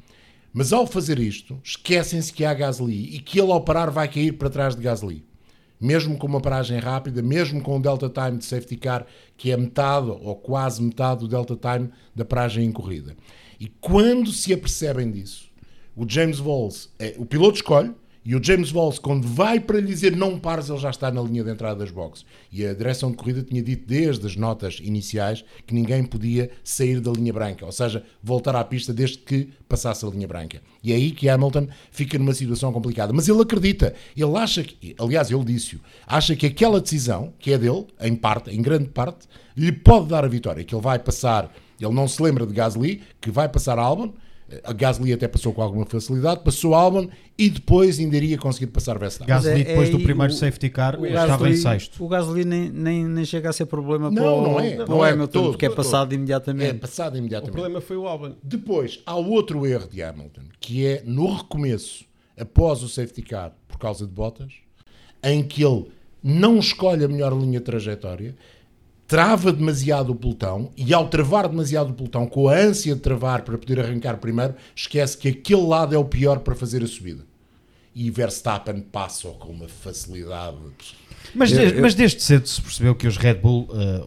Mas 0.52 0.72
ao 0.72 0.86
fazer 0.86 1.18
isto, 1.18 1.60
esquecem-se 1.62 2.32
que 2.32 2.44
há 2.44 2.54
Gasly 2.54 3.14
e 3.16 3.20
que 3.20 3.38
ele 3.40 3.52
ao 3.52 3.60
parar 3.62 3.90
vai 3.90 4.08
cair 4.08 4.32
para 4.32 4.48
trás 4.50 4.74
de 4.74 4.82
Gasly. 4.82 5.24
Mesmo 5.78 6.16
com 6.16 6.26
uma 6.26 6.40
paragem 6.40 6.78
rápida, 6.78 7.20
mesmo 7.20 7.60
com 7.60 7.76
um 7.76 7.80
delta 7.80 8.08
time 8.08 8.38
de 8.38 8.44
safety 8.46 8.76
car 8.76 9.06
que 9.36 9.50
é 9.50 9.56
metade 9.58 10.08
ou 10.08 10.34
quase 10.34 10.82
metade 10.82 11.20
do 11.20 11.28
delta 11.28 11.54
time 11.56 11.90
da 12.14 12.24
paragem 12.24 12.64
em 12.64 12.72
corrida. 12.72 13.14
E 13.60 13.68
quando 13.68 14.32
se 14.32 14.54
apercebem 14.54 15.10
disso, 15.10 15.50
o 15.94 16.06
James 16.08 16.40
Walls, 16.40 16.88
é, 16.98 17.14
o 17.18 17.26
piloto 17.26 17.56
escolhe 17.56 17.92
e 18.26 18.34
o 18.34 18.42
James 18.42 18.72
Walls, 18.72 18.98
quando 18.98 19.24
vai 19.24 19.60
para 19.60 19.78
lhe 19.78 19.86
dizer 19.86 20.16
não 20.16 20.36
pares, 20.36 20.68
ele 20.68 20.80
já 20.80 20.90
está 20.90 21.12
na 21.12 21.22
linha 21.22 21.44
de 21.44 21.50
entrada 21.52 21.78
das 21.78 21.92
boxes. 21.92 22.26
E 22.50 22.66
a 22.66 22.74
direção 22.74 23.12
de 23.12 23.16
corrida 23.16 23.40
tinha 23.40 23.62
dito 23.62 23.86
desde 23.86 24.26
as 24.26 24.34
notas 24.34 24.80
iniciais 24.82 25.44
que 25.64 25.72
ninguém 25.72 26.02
podia 26.02 26.50
sair 26.64 26.98
da 26.98 27.12
linha 27.12 27.32
branca, 27.32 27.64
ou 27.64 27.70
seja, 27.70 28.02
voltar 28.20 28.56
à 28.56 28.64
pista 28.64 28.92
desde 28.92 29.18
que 29.18 29.50
passasse 29.68 30.04
a 30.04 30.08
linha 30.08 30.26
branca. 30.26 30.60
E 30.82 30.92
é 30.92 30.96
aí 30.96 31.12
que 31.12 31.28
Hamilton 31.28 31.68
fica 31.92 32.18
numa 32.18 32.34
situação 32.34 32.72
complicada. 32.72 33.12
Mas 33.12 33.28
ele 33.28 33.40
acredita, 33.40 33.94
ele 34.16 34.36
acha 34.36 34.64
que, 34.64 34.96
aliás, 34.98 35.30
ele 35.30 35.44
disse-o, 35.44 35.78
acha 36.04 36.34
que 36.34 36.46
aquela 36.46 36.80
decisão, 36.80 37.32
que 37.38 37.52
é 37.52 37.58
dele, 37.58 37.86
em 38.00 38.16
parte, 38.16 38.50
em 38.50 38.60
grande 38.60 38.88
parte, 38.88 39.28
lhe 39.56 39.70
pode 39.70 40.08
dar 40.08 40.24
a 40.24 40.28
vitória, 40.28 40.64
que 40.64 40.74
ele 40.74 40.82
vai 40.82 40.98
passar, 40.98 41.54
ele 41.80 41.94
não 41.94 42.08
se 42.08 42.20
lembra 42.20 42.44
de 42.44 42.52
Gasly, 42.52 43.02
que 43.20 43.30
vai 43.30 43.48
passar 43.48 43.78
Albon, 43.78 44.12
a 44.62 44.72
Gasly 44.72 45.12
até 45.12 45.26
passou 45.26 45.52
com 45.52 45.60
alguma 45.60 45.84
facilidade, 45.84 46.40
passou 46.44 46.72
Albon 46.74 47.08
e 47.36 47.50
depois 47.50 47.98
ainda 47.98 48.16
iria 48.16 48.38
conseguir 48.38 48.68
passar 48.68 48.96
Verstappen. 48.98 49.26
Gasly, 49.34 49.60
é- 49.62 49.64
depois 49.64 49.88
é 49.88 49.92
do 49.92 50.00
primeiro 50.00 50.32
o- 50.32 50.36
safety 50.36 50.70
car, 50.70 50.98
O 51.00 51.04
estava 51.06 51.48
em 51.48 51.52
Gasly, 51.52 51.56
sexto. 51.58 52.04
o 52.04 52.08
Gasly 52.08 52.44
nem, 52.44 52.70
nem, 52.70 53.04
nem 53.04 53.24
chega 53.24 53.50
a 53.50 53.52
ser 53.52 53.66
problema 53.66 54.10
Não, 54.10 54.22
para 54.22 54.30
o, 54.32 54.42
não 54.42 54.60
é, 54.60 54.70
para 54.76 54.86
não 54.86 54.98
o 54.98 55.04
é 55.04 55.10
Hamilton, 55.10 55.32
todo, 55.32 55.50
porque 55.50 55.66
é 55.66 55.70
passado 55.70 56.08
todo. 56.08 56.12
É 56.12 56.14
imediatamente. 56.16 56.78
passado 56.78 57.14
O 57.14 57.18
imediatamente. 57.18 57.52
problema 57.52 57.80
foi 57.80 57.96
o 57.96 58.06
Albon. 58.06 58.32
Depois, 58.42 59.00
há 59.04 59.16
outro 59.16 59.66
erro 59.66 59.88
de 59.88 60.02
Hamilton, 60.02 60.42
que 60.60 60.86
é 60.86 61.02
no 61.04 61.34
recomeço, 61.34 62.04
após 62.38 62.82
o 62.82 62.88
safety 62.88 63.22
car, 63.22 63.52
por 63.66 63.78
causa 63.78 64.06
de 64.06 64.12
botas, 64.12 64.52
em 65.24 65.42
que 65.42 65.64
ele 65.64 65.86
não 66.22 66.58
escolhe 66.58 67.04
a 67.04 67.08
melhor 67.08 67.32
linha 67.36 67.58
de 67.58 67.64
trajetória, 67.64 68.34
trava 69.06 69.52
demasiado 69.52 70.10
o 70.10 70.14
pelotão 70.14 70.70
e 70.76 70.92
ao 70.92 71.08
travar 71.08 71.48
demasiado 71.48 71.90
o 71.90 71.94
pelotão, 71.94 72.26
com 72.26 72.48
a 72.48 72.54
ânsia 72.56 72.94
de 72.94 73.00
travar 73.00 73.42
para 73.42 73.56
poder 73.56 73.80
arrancar 73.80 74.16
primeiro, 74.18 74.54
esquece 74.74 75.16
que 75.16 75.28
aquele 75.28 75.62
lado 75.66 75.94
é 75.94 75.98
o 75.98 76.04
pior 76.04 76.40
para 76.40 76.54
fazer 76.54 76.82
a 76.82 76.86
subida. 76.86 77.24
E 77.94 78.10
Verstappen 78.10 78.80
passa 78.80 79.28
com 79.30 79.52
uma 79.52 79.68
facilidade. 79.68 80.56
Mas, 81.34 81.50
Eu- 81.52 81.58
desde, 81.58 81.76
eu- 81.76 81.82
mas 81.82 81.94
desde 81.94 82.22
cedo 82.22 82.46
se 82.46 82.60
percebeu 82.60 82.94
que 82.94 83.06
os 83.06 83.16
Red 83.16 83.34
Bull, 83.34 83.68
eh, 83.72 84.04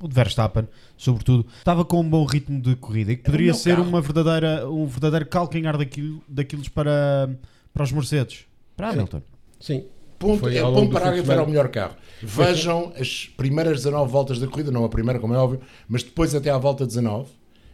o 0.00 0.06
de 0.08 0.14
Verstappen, 0.14 0.68
sobretudo, 0.96 1.44
estava 1.58 1.84
com 1.84 2.00
um 2.00 2.08
bom 2.08 2.24
ritmo 2.24 2.60
de 2.60 2.76
corrida 2.76 3.12
e 3.12 3.16
que 3.16 3.24
poderia 3.24 3.46
melhor 3.46 3.58
ser 3.58 3.76
carro. 3.76 3.88
uma 3.88 4.00
verdadeira, 4.00 4.68
um 4.70 4.86
verdadeiro 4.86 5.26
calcanhar 5.26 5.76
daquilo, 5.76 6.22
daqueles 6.28 6.68
para, 6.68 7.28
para 7.74 7.82
os 7.82 7.90
Mercedes. 7.90 8.44
Para 8.76 8.90
Hamilton. 8.90 9.22
Sim. 9.58 9.84
Ponto, 10.18 10.40
Foi 10.40 10.56
é, 10.56 10.62
de 10.62 10.88
parágrafo 10.88 11.30
era 11.30 11.42
o 11.42 11.46
melhor 11.46 11.68
carro. 11.68 11.94
Vejam 12.20 12.92
as 12.98 13.30
primeiras 13.36 13.76
19 13.76 14.10
voltas 14.10 14.38
da 14.40 14.48
corrida, 14.48 14.70
não 14.72 14.84
a 14.84 14.88
primeira, 14.88 15.20
como 15.20 15.34
é 15.34 15.38
óbvio, 15.38 15.60
mas 15.88 16.02
depois 16.02 16.34
até 16.34 16.50
à 16.50 16.58
volta 16.58 16.84
19, 16.84 17.28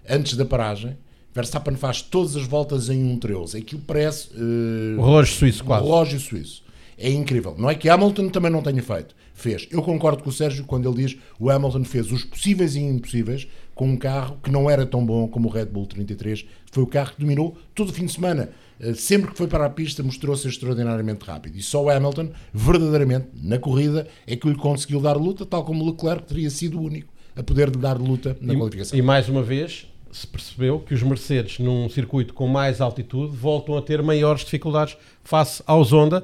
antes 0.09 0.37
da 0.37 0.45
paragem, 0.45 0.97
Verstappen 1.35 1.75
faz 1.75 2.03
todas 2.03 2.37
as 2.37 2.47
voltas 2.47 2.91
em 2.91 3.03
um 3.03 3.19
13. 3.19 3.59
Aquilo 3.59 3.83
parece 3.87 4.29
eh, 4.35 4.97
O 4.99 5.05
relógio 5.05 5.35
suíço, 5.35 5.65
quase. 5.65 5.85
relógio 5.85 6.21
suíço. 6.21 6.63
É 6.97 7.11
incrível. 7.11 7.57
Não 7.59 7.69
é 7.69 7.75
que 7.75 7.89
Hamilton 7.89 8.29
também 8.29 8.51
não 8.53 8.63
tenha 8.63 8.83
feito. 8.83 9.17
Fez. 9.33 9.67
Eu 9.71 9.83
concordo 9.83 10.23
com 10.23 10.31
o 10.31 10.33
Sérgio 10.33 10.65
quando 10.65 10.89
ele 10.89 11.05
diz 11.07 11.19
o 11.41 11.51
Hamilton 11.51 11.85
fez 11.85 12.13
os 12.13 12.23
possíveis 12.23 12.77
e 12.77 12.81
impossíveis 12.81 13.49
com 13.75 13.89
um 13.89 13.97
carro 13.97 14.39
que 14.43 14.51
não 14.51 14.71
era 14.71 14.87
tão 14.87 15.05
bom 15.05 15.27
como 15.29 15.49
o 15.49 15.51
Red 15.51 15.67
Bull 15.67 15.87
33. 15.87 16.45
Foi 16.71 16.83
o 16.83 16.87
carro 16.87 17.13
que 17.15 17.21
dominou 17.21 17.57
todo 17.75 17.91
o 17.91 17.93
fim 17.93 18.07
de 18.07 18.13
semana. 18.13 18.51
Eh, 18.81 18.95
Sempre 18.95 19.31
que 19.33 19.37
foi 19.37 19.47
para 19.47 19.67
a 19.67 19.71
pista 19.71 20.03
mostrou-se 20.03 20.47
extraordinariamente 20.47 21.25
rápido. 21.25 21.57
E 21.57 21.63
só 21.63 21.83
o 21.83 21.91
Hamilton, 21.91 22.31
verdadeiramente, 22.53 23.29
na 23.43 23.59
corrida, 23.59 24.07
é 24.27 24.37
que 24.37 24.49
lhe 24.49 24.57
conseguiu 24.57 25.01
dar 25.01 25.17
luta, 25.17 25.45
tal 25.45 25.65
como 25.65 25.85
Leclerc 25.85 26.27
teria 26.27 26.51
sido 26.51 26.79
o 26.79 26.83
único 26.83 27.13
a 27.37 27.43
poder 27.43 27.69
lhe 27.69 27.79
dar 27.79 27.99
luta 28.01 28.37
na 28.41 28.55
qualificação. 28.55 28.97
E, 28.97 29.01
e 29.01 29.03
mais 29.03 29.29
uma 29.29 29.43
vez 29.43 29.87
se 30.17 30.27
percebeu 30.29 30.79
que 30.79 30.95
os 30.95 31.03
Mercedes, 31.03 31.59
num 31.59 31.89
circuito 31.89 32.33
com 32.35 32.47
mais 32.47 32.81
altitude, 32.81 33.35
voltam 33.37 33.77
a 33.77 33.83
ter 33.83 34.01
maiores 34.01 34.45
dificuldades 34.45 34.97
face 35.25 35.61
aos 35.67 35.93
Honda. 35.93 36.23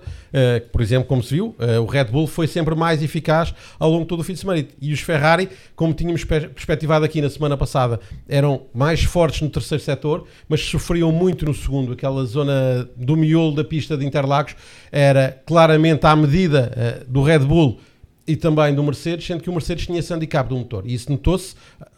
que, 0.61 0.69
por 0.71 0.81
exemplo, 0.81 1.09
como 1.09 1.23
se 1.23 1.35
viu, 1.35 1.57
eh, 1.59 1.79
o 1.81 1.87
Red 1.87 2.05
Bull 2.05 2.27
foi 2.29 2.47
sempre 2.47 2.75
mais 2.77 3.03
eficaz 3.03 3.53
ao 3.81 3.91
longo 3.91 4.03
de 4.03 4.09
todo 4.09 4.21
o 4.21 4.23
fim 4.23 4.35
de 4.35 4.39
semana. 4.39 4.65
E 4.81 4.93
os 4.93 5.01
Ferrari, 5.01 5.49
como 5.75 5.93
tínhamos 5.93 6.23
pe- 6.23 6.49
perspectivado 6.49 7.05
aqui 7.05 7.21
na 7.21 7.29
semana 7.29 7.57
passada, 7.57 7.99
eram 8.29 8.63
mais 8.73 9.03
fortes 9.03 9.41
no 9.41 9.51
terceiro 9.51 9.83
setor, 9.83 10.25
mas 10.49 10.61
sofriam 10.61 11.11
muito 11.11 11.45
no 11.45 11.53
segundo. 11.55 11.93
Aquela 11.93 12.25
zona 12.27 12.89
do 12.97 13.17
miolo 13.17 13.57
da 13.57 13.65
pista 13.65 13.97
de 13.97 14.07
Interlagos 14.07 14.55
era 14.93 15.43
claramente 15.45 16.07
à 16.07 16.15
medida 16.15 16.73
eh, 16.77 17.05
do 17.09 17.23
Red 17.23 17.41
Bull 17.41 17.81
e 18.29 18.37
também 18.37 18.73
do 18.73 18.83
Mercedes, 18.85 19.27
sendo 19.27 19.43
que 19.43 19.51
o 19.51 19.53
Mercedes 19.53 19.87
tinha 19.87 19.99
esse 19.99 20.13
handicap 20.15 20.49
do 20.49 20.57
motor. 20.57 20.85
E 20.87 20.95
isso 20.95 21.11
notou-se 21.11 21.57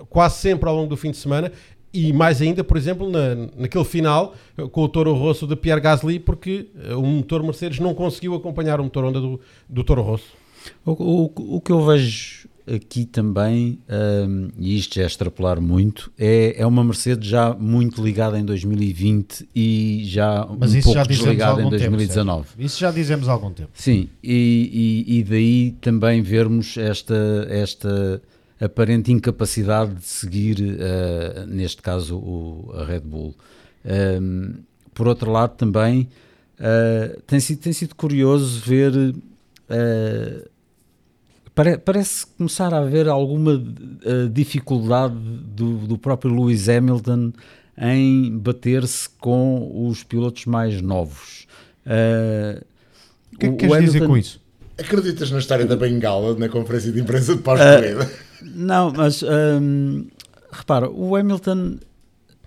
quase 0.09 0.37
sempre 0.37 0.67
ao 0.67 0.75
longo 0.75 0.89
do 0.89 0.97
fim 0.97 1.11
de 1.11 1.19
semana. 1.19 1.53
E 1.95 2.13
mais 2.13 2.41
ainda, 2.41 2.65
por 2.65 2.77
exemplo, 2.77 3.11
na, 3.11 3.35
naquele 3.57 3.85
final 3.85 4.35
com 4.71 4.83
o 4.83 4.89
Toro 4.89 5.13
Rosso 5.15 5.47
de 5.47 5.55
Pierre 5.57 5.81
Gasly, 5.81 6.19
porque 6.19 6.69
eh, 6.85 6.95
o 6.95 7.03
motor 7.03 7.43
Mercedes 7.43 7.79
não 7.81 7.95
conseguiu 7.95 8.35
acompanhar 8.35 8.81
o 8.81 8.85
motor 8.85 9.05
Honda 9.05 9.21
do, 9.21 9.39
do 9.69 9.85
Toro 9.85 10.01
Rosso. 10.03 10.25
O, 10.87 10.93
o- 10.93 11.57
o 11.57 11.61
que 11.61 11.71
eu 11.73 11.85
vejo 11.85 12.49
aqui 12.65 13.05
também, 13.05 13.81
hum, 14.29 14.49
e 14.57 14.79
isto 14.79 14.95
já 14.95 15.03
é 15.03 15.07
extrapolar 15.07 15.61
muito, 15.61 16.13
é, 16.17 16.55
é 16.57 16.65
uma 16.65 16.85
Mercedes 16.85 17.29
já 17.29 17.53
muito 17.55 18.03
ligada 18.03 18.39
em 18.39 18.45
2020 18.45 19.49
e 19.55 20.03
já 20.07 20.47
Mas 20.59 20.73
um 20.73 20.79
isso 20.79 20.85
pouco 20.85 20.99
já 21.01 21.05
desligada 21.05 21.61
em 21.61 21.65
tempo. 21.65 21.71
2019. 21.71 22.49
Sérgio. 22.49 22.65
Isso 22.67 22.79
já 22.81 22.91
dizemos 22.93 23.29
há 23.29 23.33
algum 23.33 23.51
tempo. 23.51 23.71
Sim, 23.75 24.09
e, 24.23 25.05
e- 25.09 25.19
e 25.19 25.25
daí 25.25 25.73
também 25.81 26.23
vermos 26.23 26.77
esta, 26.77 27.47
esta 27.51 28.23
aparente 28.65 29.11
incapacidade 29.11 29.95
de 29.95 30.05
seguir, 30.07 30.57
eh, 30.79 31.45
neste 31.49 31.83
caso, 31.83 32.17
o, 32.17 32.71
a 32.75 32.85
Red 32.85 33.01
Bull. 33.01 33.35
Um, 33.85 34.55
por 34.95 35.09
outro 35.09 35.31
lado, 35.33 35.57
também 35.57 36.09
eh, 36.59 37.19
tem, 37.27 37.41
sido, 37.41 37.61
tem 37.61 37.73
sido 37.73 37.95
curioso 37.95 38.61
ver. 38.61 38.93
pare- 41.55 41.79
parece 41.79 42.27
começar 42.27 42.73
a 42.73 42.79
haver 42.79 43.09
alguma 43.09 43.63
dificuldade 44.33 45.15
do, 45.15 45.87
do 45.87 45.99
próprio 45.99 46.33
Lewis 46.35 46.69
Hamilton 46.69 47.33
em 47.77 48.39
bater-se 48.39 49.09
com 49.19 49.89
os 49.89 50.05
pilotos 50.05 50.45
mais 50.47 50.81
novos. 50.83 51.47
O 53.33 53.39
que 53.39 53.47
é 53.47 53.49
que 53.49 53.57
queres 53.57 53.73
dizer 53.87 54.07
com 54.07 54.17
isso? 54.17 54.41
Acreditas 54.79 55.31
na 55.31 55.39
história 55.39 55.67
da 55.67 55.77
bengala 55.77 56.35
na 56.35 56.49
conferência 56.49 56.91
de 56.93 57.01
imprensa 57.01 57.37
de 57.37 57.43
pós-corrida? 57.43 58.11
Não, 58.43 58.93
mas 58.93 59.23
hum, 59.23 60.07
repara, 60.51 60.91
o 60.91 61.15
Hamilton 61.15 61.77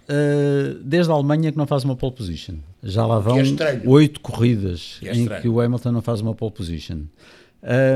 uh, 0.10 0.84
desde 0.84 1.12
a 1.12 1.16
Alemanha 1.16 1.52
que 1.52 1.58
não 1.58 1.68
faz 1.68 1.84
uma 1.84 1.96
pole 1.96 2.14
position. 2.14 2.56
Já 2.84 3.06
lá 3.06 3.20
vão 3.20 3.40
é 3.40 3.82
oito 3.86 4.20
corridas 4.20 4.98
Que 5.00 5.10
é 5.10 5.16
em 5.16 5.28
que 5.42 5.48
o 5.48 5.60
Hamilton 5.60 5.92
não 5.92 6.02
faz 6.02 6.22
uma 6.22 6.34
pole 6.34 6.52
position. 6.52 7.04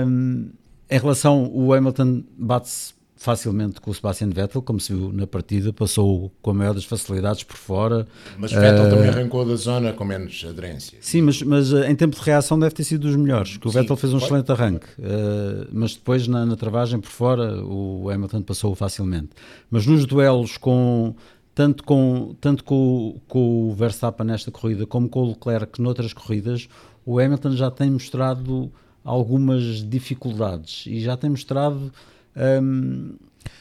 Hum, 0.05 0.49
em 0.89 0.99
relação, 0.99 1.51
o 1.53 1.73
Hamilton 1.73 2.23
bate-se 2.37 2.93
facilmente 3.21 3.81
com 3.81 3.91
o 3.91 3.93
Sebastian 3.93 4.29
Vettel, 4.29 4.61
como 4.61 4.79
se 4.79 4.93
viu 4.93 5.11
na 5.11 5.27
partida, 5.27 5.73
passou 5.73 6.31
com 6.41 6.51
a 6.51 6.53
maior 6.53 6.73
das 6.73 6.85
facilidades 6.85 7.43
por 7.43 7.57
fora. 7.57 8.07
Mas 8.37 8.53
Vettel 8.53 8.85
Eh, 8.85 8.89
também 8.89 9.09
arrancou 9.09 9.45
da 9.45 9.57
zona 9.57 9.91
com 9.91 10.05
menos 10.05 10.45
aderência. 10.47 10.97
Sim, 11.01 11.23
mas, 11.23 11.41
mas 11.41 11.73
eh, 11.73 11.91
em 11.91 11.95
tempo 11.97 12.15
de 12.15 12.21
reação 12.21 12.57
deve 12.57 12.73
ter 12.73 12.85
sido 12.85 13.01
dos 13.07 13.17
melhores, 13.17 13.57
que 13.57 13.67
o 13.67 13.71
Sim, 13.71 13.79
Vettel 13.81 13.97
fez 13.97 14.13
um 14.13 14.19
foi. 14.19 14.25
excelente 14.25 14.51
arranque, 14.53 14.87
eh, 14.97 15.67
mas 15.73 15.95
depois 15.95 16.27
na, 16.29 16.45
na 16.45 16.55
travagem 16.55 16.97
por 17.01 17.09
fora 17.09 17.61
o 17.65 18.09
Hamilton 18.09 18.41
passou 18.41 18.73
facilmente. 18.73 19.31
Mas 19.69 19.85
nos 19.85 20.05
duelos 20.05 20.55
com 20.55 21.13
tanto 21.53 21.83
com 21.83 22.33
tanto 22.39 22.63
com, 22.63 22.75
o- 23.17 23.21
com 23.27 23.69
o 23.69 23.73
Verstappen 23.75 24.25
nesta 24.27 24.49
corrida 24.49 24.85
como 24.85 25.09
com 25.09 25.23
o 25.23 25.27
Leclerc 25.31 25.81
noutras 25.81 26.13
corridas, 26.13 26.69
o 27.05 27.19
Hamilton 27.19 27.51
já 27.51 27.69
tem 27.69 27.91
mostrado 27.91 28.71
algumas 29.03 29.83
dificuldades 29.89 30.85
e 30.87 31.01
já 31.01 31.17
tem 31.17 31.29
mostrado 31.29 31.91
hum, 32.35 33.15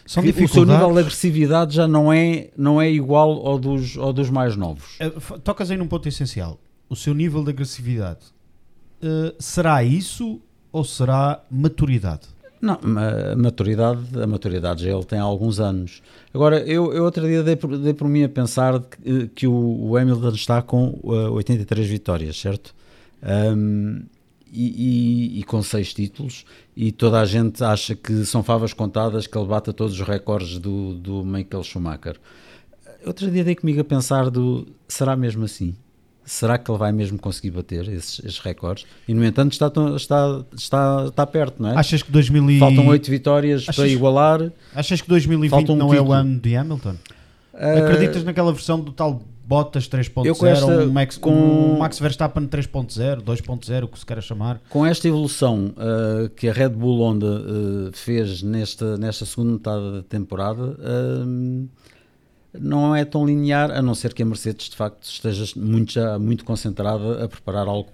São 0.06 0.22
o 0.22 0.48
seu 0.48 0.64
nível 0.64 0.92
de 0.92 0.98
agressividade 1.00 1.74
já 1.74 1.86
não 1.86 2.12
é, 2.12 2.50
não 2.56 2.80
é 2.80 2.90
igual 2.90 3.46
ao 3.46 3.58
dos, 3.58 3.96
ao 3.96 4.12
dos 4.12 4.30
mais 4.30 4.56
novos. 4.56 4.96
Eh, 5.00 5.10
Tocas 5.44 5.70
aí 5.70 5.76
num 5.76 5.86
ponto 5.88 6.08
essencial. 6.08 6.58
O 6.88 6.96
seu 6.96 7.12
nível 7.14 7.44
de 7.44 7.50
agressividade. 7.50 8.20
Eh, 9.02 9.34
será 9.38 9.82
isso 9.84 10.40
ou 10.72 10.84
será 10.84 11.42
maturidade? 11.50 12.22
Não, 12.60 12.74
a 13.32 13.36
maturidade, 13.36 14.00
a 14.20 14.26
maturidade 14.26 14.84
já 14.84 14.90
ele 14.90 15.04
tem 15.04 15.18
há 15.20 15.22
alguns 15.22 15.60
anos. 15.60 16.02
Agora, 16.34 16.58
eu, 16.60 16.92
eu 16.92 17.04
outro 17.04 17.24
dia 17.24 17.42
dei 17.42 17.54
por, 17.54 17.78
dei 17.78 17.94
por 17.94 18.08
mim 18.08 18.24
a 18.24 18.28
pensar 18.28 18.80
que, 18.80 18.96
eh, 19.24 19.28
que 19.34 19.46
o, 19.46 19.52
o 19.90 19.96
Hamilton 19.96 20.30
está 20.30 20.60
com 20.60 20.98
eh, 21.04 21.28
83 21.30 21.86
vitórias, 21.86 22.36
certo? 22.40 22.74
Ahm, 23.22 24.02
e, 24.52 25.36
e- 25.36 25.40
e 25.40 25.42
com 25.44 25.62
seis 25.62 25.92
títulos, 25.94 26.44
e 26.76 26.90
toda 26.92 27.20
a 27.20 27.24
gente 27.26 27.62
acha 27.64 27.94
que 27.94 28.24
são 28.24 28.42
favas 28.42 28.72
contadas 28.72 29.26
que 29.26 29.36
ele 29.36 29.46
bata 29.46 29.72
todos 29.72 29.98
os 30.00 30.06
recordes 30.06 30.58
do, 30.58 30.94
do 30.94 31.24
Michael 31.24 31.62
Schumacher. 31.62 32.16
Outro 33.06 33.30
dia 33.30 33.44
dei 33.44 33.54
comigo 33.54 33.80
a 33.80 33.84
pensar 33.84 34.28
do, 34.30 34.66
será 34.88 35.16
mesmo 35.16 35.44
assim? 35.44 35.74
Será 36.24 36.58
que 36.58 36.70
ele 36.70 36.76
vai 36.78 36.92
mesmo 36.92 37.18
conseguir 37.18 37.52
bater 37.52 37.88
esses, 37.88 38.18
esses 38.22 38.38
recordes? 38.40 38.84
E 39.06 39.14
no 39.14 39.24
entanto 39.24 39.52
está, 39.52 39.72
está, 39.96 40.44
está, 40.54 41.06
está 41.08 41.26
perto, 41.26 41.62
não 41.62 41.70
é? 41.70 41.76
Achas 41.76 42.02
que 42.02 42.12
2000 42.12 42.50
e- 42.50 42.58
Faltam 42.58 42.86
oito 42.88 43.10
vitórias 43.10 43.62
Achas- 43.62 43.76
para 43.76 43.88
igualar. 43.88 44.52
Achas 44.74 45.00
que 45.00 45.08
2020 45.08 45.50
Falta 45.50 45.72
um 45.72 45.76
não 45.76 45.86
é 45.86 45.96
o 45.96 46.00
título. 46.00 46.12
ano 46.12 46.38
de 46.38 46.54
Hamilton? 46.56 46.96
Ah, 47.54 47.78
Acreditas 47.78 48.24
naquela 48.24 48.52
versão 48.52 48.78
do 48.78 48.92
tal 48.92 49.22
Bottas 49.48 49.88
3.0, 49.88 50.26
Eu 50.26 50.36
com 50.36 50.46
esta- 50.46 50.66
um, 50.84 50.90
Max, 50.92 51.16
com- 51.16 51.30
um 51.32 51.78
Max 51.78 51.98
Verstappen 51.98 52.46
3.0, 52.46 53.22
2.0, 53.22 53.84
o 53.84 53.88
que 53.88 53.98
se 53.98 54.04
queira 54.04 54.20
chamar? 54.20 54.60
Com 54.68 54.84
esta 54.84 55.08
evolução 55.08 55.72
ah, 55.78 56.28
que 56.36 56.48
a 56.48 56.52
Red 56.52 56.68
Bull 56.68 57.00
Honda 57.00 57.26
ah, 57.26 57.90
fez 57.94 58.42
nesta, 58.42 58.98
nesta 58.98 59.24
segunda 59.24 59.52
metade 59.54 59.92
da 59.92 60.02
temporada, 60.02 60.76
ah, 60.80 61.68
não 62.60 62.94
é 62.94 63.04
tão 63.06 63.24
linear, 63.26 63.70
a 63.70 63.80
não 63.80 63.94
ser 63.94 64.12
que 64.12 64.22
a 64.22 64.26
Mercedes 64.26 64.68
de 64.68 64.76
facto 64.76 65.02
esteja 65.04 65.44
muito, 65.56 65.92
já, 65.92 66.18
muito 66.18 66.44
concentrada 66.44 67.24
a 67.24 67.28
preparar 67.28 67.66
algo 67.66 67.88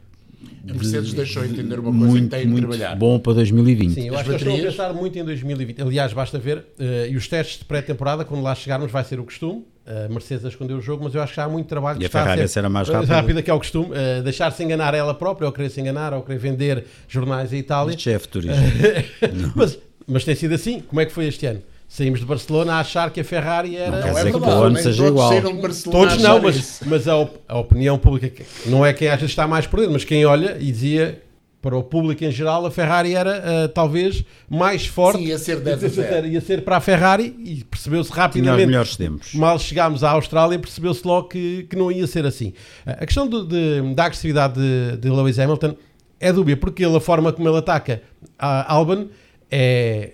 A 0.68 0.72
Mercedes 0.74 1.10
de- 1.10 1.16
deixou 1.16 1.42
de- 1.44 1.50
entender 1.52 1.78
uma 1.78 1.90
coisa 1.90 2.06
muito, 2.06 2.24
que 2.24 2.36
tem 2.42 2.48
de 2.52 2.60
trabalhar. 2.60 2.96
bom 2.96 3.18
para 3.18 3.32
2020. 3.34 3.94
Sim, 3.94 4.08
eu 4.08 4.14
As 4.14 4.20
acho 4.20 4.24
que 4.24 4.30
eles 4.30 4.40
estão 4.42 4.52
a 4.52 4.56
baterias- 4.56 4.74
pensar 4.76 4.92
muito 4.92 5.18
em 5.18 5.24
2020. 5.24 5.80
Aliás, 5.82 6.12
basta 6.12 6.36
ver, 6.38 6.64
eh, 6.78 7.08
e 7.10 7.16
os 7.16 7.28
testes 7.28 7.58
de 7.60 7.64
pré-temporada, 7.64 8.24
quando 8.24 8.42
lá 8.42 8.54
chegarmos, 8.56 8.90
vai 8.90 9.04
ser 9.04 9.18
o 9.20 9.24
costume. 9.24 9.64
A 9.86 10.08
Mercedes 10.08 10.44
a 10.44 10.48
esconder 10.48 10.72
o 10.74 10.80
jogo, 10.80 11.04
mas 11.04 11.14
eu 11.14 11.20
acho 11.22 11.32
que 11.32 11.36
já 11.36 11.44
há 11.44 11.48
muito 11.48 11.66
trabalho. 11.66 11.96
E 11.96 11.98
que 11.98 12.04
a 12.04 12.06
está 12.06 12.20
Ferrari 12.22 12.38
ser- 12.40 12.44
a 12.44 12.48
ser 12.48 12.64
a 12.64 12.68
mais 12.70 12.88
rápida. 12.88 13.42
que 13.42 13.50
é 13.50 13.54
o 13.54 13.58
costume. 13.58 13.90
eh, 13.94 14.22
Deixar-se 14.22 14.62
enganar 14.64 14.94
ela 14.94 15.12
própria, 15.12 15.44
ou 15.46 15.52
querer 15.52 15.68
se 15.68 15.80
enganar, 15.80 16.14
ou 16.14 16.22
querer 16.22 16.38
vender 16.38 16.84
jornais 17.06 17.52
em 17.52 17.58
Itália. 17.58 17.90
Isto 17.94 18.04
já 18.04 18.12
é 18.12 18.18
futurismo. 18.18 18.56
mas, 19.54 19.78
mas 20.06 20.24
tem 20.24 20.34
sido 20.34 20.54
assim. 20.54 20.80
Como 20.80 21.00
é 21.00 21.06
que 21.06 21.12
foi 21.12 21.26
este 21.26 21.44
ano? 21.46 21.60
Saímos 21.86 22.18
de 22.20 22.26
Barcelona 22.26 22.74
a 22.74 22.80
achar 22.80 23.10
que 23.10 23.20
a 23.20 23.24
Ferrari 23.24 23.76
era. 23.76 23.90
Não 23.90 23.98
quer 24.02 24.06
Não, 24.08 24.14
dizer 24.14 24.28
é 24.28 24.32
que 24.32 24.38
o 24.38 24.44
ano 24.64 24.76
seja 24.78 24.96
todos 24.96 25.10
igual. 25.10 25.28
saíram 25.28 25.54
de 25.54 25.62
Barcelona 25.62 25.98
Todos 26.08 26.24
a 26.24 26.28
não, 26.28 26.42
mas, 26.42 26.80
mas 26.86 27.08
a, 27.08 27.16
op- 27.18 27.40
a 27.46 27.58
opinião 27.58 27.98
pública, 27.98 28.28
que 28.30 28.44
não 28.70 28.84
é 28.84 28.92
quem 28.92 29.08
às 29.08 29.16
vezes 29.16 29.30
está 29.30 29.46
mais 29.46 29.66
por 29.66 29.76
dentro, 29.78 29.92
mas 29.92 30.02
quem 30.04 30.24
olha 30.24 30.56
e 30.58 30.72
dizia 30.72 31.20
para 31.64 31.74
o 31.78 31.82
público 31.82 32.22
em 32.22 32.30
geral, 32.30 32.66
a 32.66 32.70
Ferrari 32.70 33.14
era 33.14 33.64
ah, 33.64 33.68
talvez 33.68 34.22
mais 34.50 34.84
forte. 34.86 35.18
Sim, 35.20 35.24
ia 35.28 35.38
ser 35.38 35.60
10 35.60 35.84
a 35.84 35.88
0. 35.88 36.26
Ia 36.26 36.40
ser 36.42 36.62
para 36.62 36.76
a 36.76 36.80
Ferrari 36.80 37.34
e 37.42 37.64
percebeu-se 37.64 38.10
Tinha 38.10 38.20
os 38.20 38.24
rapidamente. 38.26 38.66
melhores 38.66 38.96
tempos. 38.96 39.34
Mal 39.34 39.58
chegámos 39.58 40.04
à 40.04 40.10
Austrália, 40.10 40.58
percebeu-se 40.58 41.06
logo 41.06 41.28
que, 41.28 41.62
que 41.70 41.74
não 41.74 41.90
ia 41.90 42.06
ser 42.06 42.26
assim. 42.26 42.52
Ah, 42.84 42.98
A 43.00 43.06
questão 43.06 43.26
do- 43.26 43.46
de- 43.46 43.94
da 43.94 44.04
agressividade 44.04 44.60
de, 44.60 44.98
de 44.98 45.08
Lewis 45.08 45.38
Hamilton 45.38 45.74
é 46.20 46.30
dúbia, 46.32 46.54
porque 46.56 46.84
ele, 46.84 46.96
a 46.96 47.00
forma 47.00 47.32
como 47.32 47.48
ele 47.48 47.56
ataca 47.56 48.02
a 48.38 48.70
Albon 48.72 49.06
é 49.50 50.12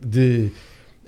de. 0.00 0.50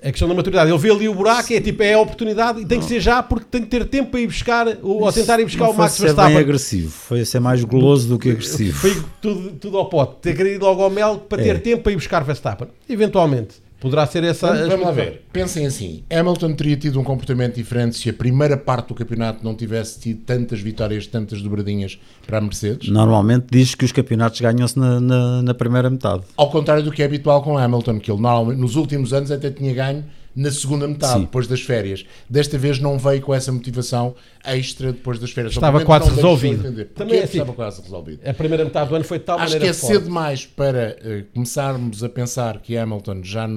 A 0.07 0.11
questão 0.11 0.27
da 0.27 0.35
maturidade, 0.35 0.69
ele 0.69 0.77
vê 0.77 0.91
ali 0.91 1.09
o 1.09 1.15
buraco, 1.15 1.51
é 1.51 1.59
tipo, 1.59 1.81
é 1.81 1.93
a 1.93 1.99
oportunidade 1.99 2.61
e 2.61 2.65
tem 2.65 2.79
que 2.79 2.85
ser 2.85 2.99
já 2.99 3.23
porque 3.23 3.47
tem 3.49 3.61
que 3.63 3.67
ter 3.69 3.85
tempo 3.85 4.11
para 4.11 4.19
ir 4.19 4.27
buscar 4.27 4.67
ou, 4.83 5.01
ou 5.03 5.11
tentar 5.11 5.39
ir 5.39 5.45
buscar 5.45 5.63
o 5.63 5.73
foi 5.73 5.77
Max 5.77 5.93
ser 5.93 6.03
bem 6.03 6.13
Verstappen. 6.13 6.37
agressivo, 6.37 6.91
foi 6.91 7.25
ser 7.25 7.39
mais 7.39 7.63
goloso 7.63 8.07
do 8.09 8.19
que 8.19 8.29
agressivo. 8.29 8.77
Foi 8.77 8.95
tudo, 9.19 9.51
tudo 9.53 9.77
ao 9.79 9.89
pote, 9.89 10.17
ter 10.21 10.37
querido 10.37 10.63
logo 10.63 10.83
ao 10.83 10.91
mel 10.91 11.17
para 11.27 11.41
ter 11.41 11.55
É. 11.55 11.59
tempo 11.59 11.81
para 11.81 11.91
ir 11.91 11.95
buscar 11.95 12.23
Verstappen. 12.23 12.67
Eventualmente, 12.87 13.55
poderá 13.85 14.07
ser 14.07 14.23
essa 14.23 14.47
a 14.47 14.53
Vamos, 14.53 14.67
vamos 14.67 14.85
lá 14.85 14.91
ver. 14.91 15.21
Pensem 15.31 15.67
assim: 15.67 16.03
Hamilton 16.11 16.53
teria 16.53 16.75
tido 16.75 16.99
um 16.99 17.03
comportamento 17.03 17.55
diferente 17.55 17.95
se 17.95 18.09
a 18.09 18.13
primeira 18.13 18.57
parte 18.57 18.87
do 18.87 18.95
campeonato 18.95 19.43
não 19.43 19.53
tivesse 19.53 19.99
tido 19.99 20.21
tantas 20.25 20.59
vitórias, 20.59 21.05
tantas 21.05 21.39
dobradinhas 21.39 21.99
para 22.25 22.39
a 22.39 22.41
Mercedes. 22.41 22.89
Normalmente 22.89 23.45
diz 23.51 23.75
que 23.75 23.85
os 23.85 23.91
campeonatos 23.91 24.41
ganham-se 24.41 24.79
na, 24.79 24.99
na, 24.99 25.41
na 25.43 25.53
primeira 25.53 25.87
metade. 25.87 26.23
Ao 26.35 26.49
contrário 26.49 26.81
do 26.81 26.91
que 26.91 27.03
é 27.03 27.05
habitual 27.05 27.43
com 27.43 27.59
Hamilton, 27.59 27.99
que 27.99 28.11
ele 28.11 28.19
normalmente, 28.19 28.59
nos 28.59 28.75
últimos 28.75 29.13
anos 29.13 29.29
até 29.29 29.51
tinha 29.51 29.71
ganho 29.71 30.03
na 30.35 30.51
segunda 30.51 30.87
metade, 30.87 31.13
Sim. 31.13 31.21
depois 31.21 31.47
das 31.47 31.61
férias. 31.61 32.05
Desta 32.29 32.57
vez 32.57 32.79
não 32.79 32.97
veio 32.99 33.21
com 33.21 33.33
essa 33.33 33.51
motivação 33.51 34.13
extra 34.43 34.91
depois 34.91 35.17
das 35.17 35.31
férias. 35.31 35.53
Estava 35.53 35.77
Obviamente 35.77 35.87
quase 36.05 36.15
resolvido. 36.15 36.85
Também 36.93 37.19
é 37.19 37.23
assim. 37.23 37.37
estava 37.39 37.53
quase 37.53 37.81
resolvido. 37.81 38.27
A 38.27 38.33
primeira 38.33 38.65
metade 38.65 38.89
do 38.89 38.95
ano 38.95 39.05
foi 39.05 39.19
de 39.19 39.25
tal 39.25 39.37
Acho 39.37 39.53
maneira 39.53 39.65
que 39.65 39.69
é 39.71 39.73
forte. 39.73 39.93
cedo 39.93 40.03
demais 40.05 40.45
para 40.45 40.97
eh, 41.01 41.23
começarmos 41.33 42.03
a 42.03 42.09
pensar 42.09 42.59
que 42.59 42.77
Hamilton 42.77 43.21
já 43.23 43.47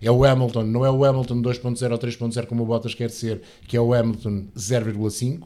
é 0.00 0.10
o 0.10 0.24
Hamilton, 0.24 0.62
não 0.64 0.84
é 0.84 0.90
o 0.90 1.04
Hamilton 1.04 1.42
2.0 1.42 1.90
ou 1.92 1.98
3.0 1.98 2.46
como 2.46 2.62
o 2.62 2.66
Bottas 2.66 2.94
quer 2.94 3.10
ser, 3.10 3.42
que 3.68 3.76
é 3.76 3.80
o 3.80 3.92
Hamilton 3.92 4.44
0.5. 4.56 5.40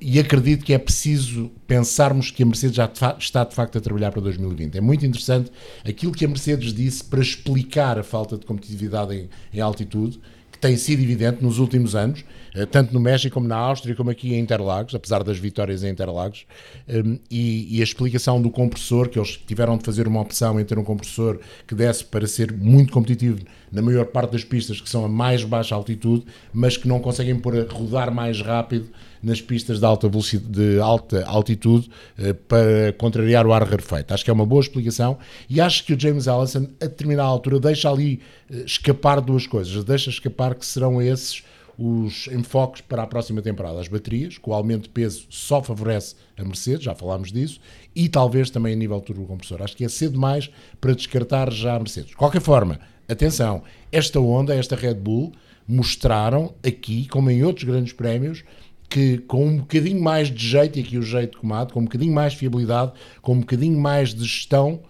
E 0.00 0.18
acredito 0.18 0.64
que 0.64 0.72
é 0.72 0.78
preciso 0.78 1.50
pensarmos 1.66 2.30
que 2.30 2.42
a 2.42 2.46
Mercedes 2.46 2.76
já 2.76 2.90
está 3.18 3.44
de 3.44 3.54
facto 3.54 3.76
a 3.76 3.80
trabalhar 3.80 4.10
para 4.10 4.22
2020. 4.22 4.76
É 4.76 4.80
muito 4.80 5.04
interessante 5.04 5.50
aquilo 5.84 6.12
que 6.12 6.24
a 6.24 6.28
Mercedes 6.28 6.72
disse 6.72 7.04
para 7.04 7.20
explicar 7.20 7.98
a 7.98 8.02
falta 8.02 8.38
de 8.38 8.46
competitividade 8.46 9.14
em, 9.14 9.28
em 9.52 9.60
altitude, 9.60 10.18
que 10.56 10.58
tem 10.58 10.76
sido 10.78 11.02
evidente 11.02 11.42
nos 11.42 11.58
últimos 11.58 11.94
anos, 11.94 12.24
eh, 12.54 12.64
tanto 12.64 12.94
no 12.94 12.98
México 12.98 13.34
como 13.34 13.46
na 13.46 13.56
Áustria, 13.56 13.94
como 13.94 14.08
aqui 14.08 14.34
em 14.34 14.40
Interlagos, 14.40 14.94
apesar 14.94 15.22
das 15.22 15.38
vitórias 15.38 15.84
em 15.84 15.90
Interlagos, 15.90 16.46
Um, 16.88 17.18
e, 17.28 17.76
e 17.76 17.80
a 17.80 17.84
explicação 17.84 18.40
do 18.40 18.48
compressor, 18.48 19.08
que 19.08 19.18
eles 19.18 19.36
tiveram 19.44 19.76
de 19.76 19.84
fazer 19.84 20.06
uma 20.06 20.20
opção 20.20 20.58
em 20.60 20.64
ter 20.64 20.78
um 20.78 20.84
compressor 20.84 21.40
que 21.66 21.74
desse 21.74 22.04
para 22.04 22.26
ser 22.28 22.52
muito 22.52 22.92
competitivo 22.92 23.40
na 23.72 23.82
maior 23.82 24.06
parte 24.06 24.30
das 24.32 24.44
pistas 24.44 24.80
que 24.80 24.88
são 24.88 25.04
a 25.04 25.08
mais 25.08 25.42
baixa 25.42 25.74
altitude, 25.74 26.24
mas 26.52 26.76
que 26.76 26.86
não 26.86 27.00
conseguem 27.00 27.36
pôr 27.36 27.56
a 27.58 27.70
rodar 27.70 28.14
mais 28.14 28.40
rápido 28.40 28.88
nas 29.26 29.40
pistas 29.40 29.80
de 29.80 29.84
alta, 29.84 30.08
de 30.08 30.78
alta 30.78 31.26
altitude 31.26 31.90
eh, 32.16 32.32
para 32.32 32.92
contrariar 32.96 33.44
o 33.44 33.52
ar 33.52 33.64
rarefeito. 33.64 34.14
Acho 34.14 34.24
que 34.24 34.30
é 34.30 34.32
uma 34.32 34.46
boa 34.46 34.60
explicação 34.60 35.18
e 35.50 35.60
acho 35.60 35.84
que 35.84 35.92
o 35.92 36.00
James 36.00 36.28
Allison, 36.28 36.68
a 36.80 36.84
determinada 36.84 37.28
altura, 37.28 37.58
deixa 37.58 37.90
ali 37.90 38.20
eh, 38.48 38.62
escapar 38.64 39.20
duas 39.20 39.44
coisas. 39.44 39.82
Deixa 39.82 40.10
escapar 40.10 40.54
que 40.54 40.64
serão 40.64 41.02
esses 41.02 41.42
os 41.76 42.28
enfoques 42.28 42.80
para 42.80 43.02
a 43.02 43.06
próxima 43.06 43.42
temporada. 43.42 43.80
As 43.80 43.88
baterias, 43.88 44.38
que 44.38 44.48
o 44.48 44.54
aumento 44.54 44.84
de 44.84 44.90
peso 44.90 45.26
só 45.28 45.60
favorece 45.60 46.14
a 46.38 46.44
Mercedes, 46.44 46.84
já 46.84 46.94
falámos 46.94 47.32
disso, 47.32 47.60
e 47.94 48.08
talvez 48.08 48.48
também 48.48 48.72
a 48.72 48.76
nível 48.76 49.00
turbocompressor. 49.00 49.60
Acho 49.60 49.76
que 49.76 49.84
é 49.84 49.88
cedo 49.88 50.12
demais 50.12 50.48
para 50.80 50.94
descartar 50.94 51.52
já 51.52 51.74
a 51.74 51.78
Mercedes. 51.78 52.10
De 52.10 52.16
qualquer 52.16 52.40
forma, 52.40 52.80
atenção, 53.08 53.62
esta 53.90 54.20
onda, 54.20 54.54
esta 54.54 54.76
Red 54.76 54.94
Bull, 54.94 55.32
mostraram 55.68 56.54
aqui, 56.64 57.06
como 57.08 57.30
em 57.30 57.42
outros 57.42 57.64
grandes 57.64 57.92
prémios, 57.92 58.44
que 58.88 59.18
com 59.18 59.46
um 59.46 59.56
bocadinho 59.58 60.02
mais 60.02 60.30
de 60.30 60.46
jeito, 60.46 60.78
e 60.78 60.82
aqui 60.82 60.98
o 60.98 61.02
jeito 61.02 61.38
comado, 61.38 61.72
com 61.72 61.80
um 61.80 61.84
bocadinho 61.84 62.12
mais 62.12 62.32
de 62.32 62.38
fiabilidade, 62.38 62.92
com 63.20 63.34
um 63.34 63.40
bocadinho 63.40 63.78
mais 63.78 64.14
de 64.14 64.22
gestão, 64.24 64.80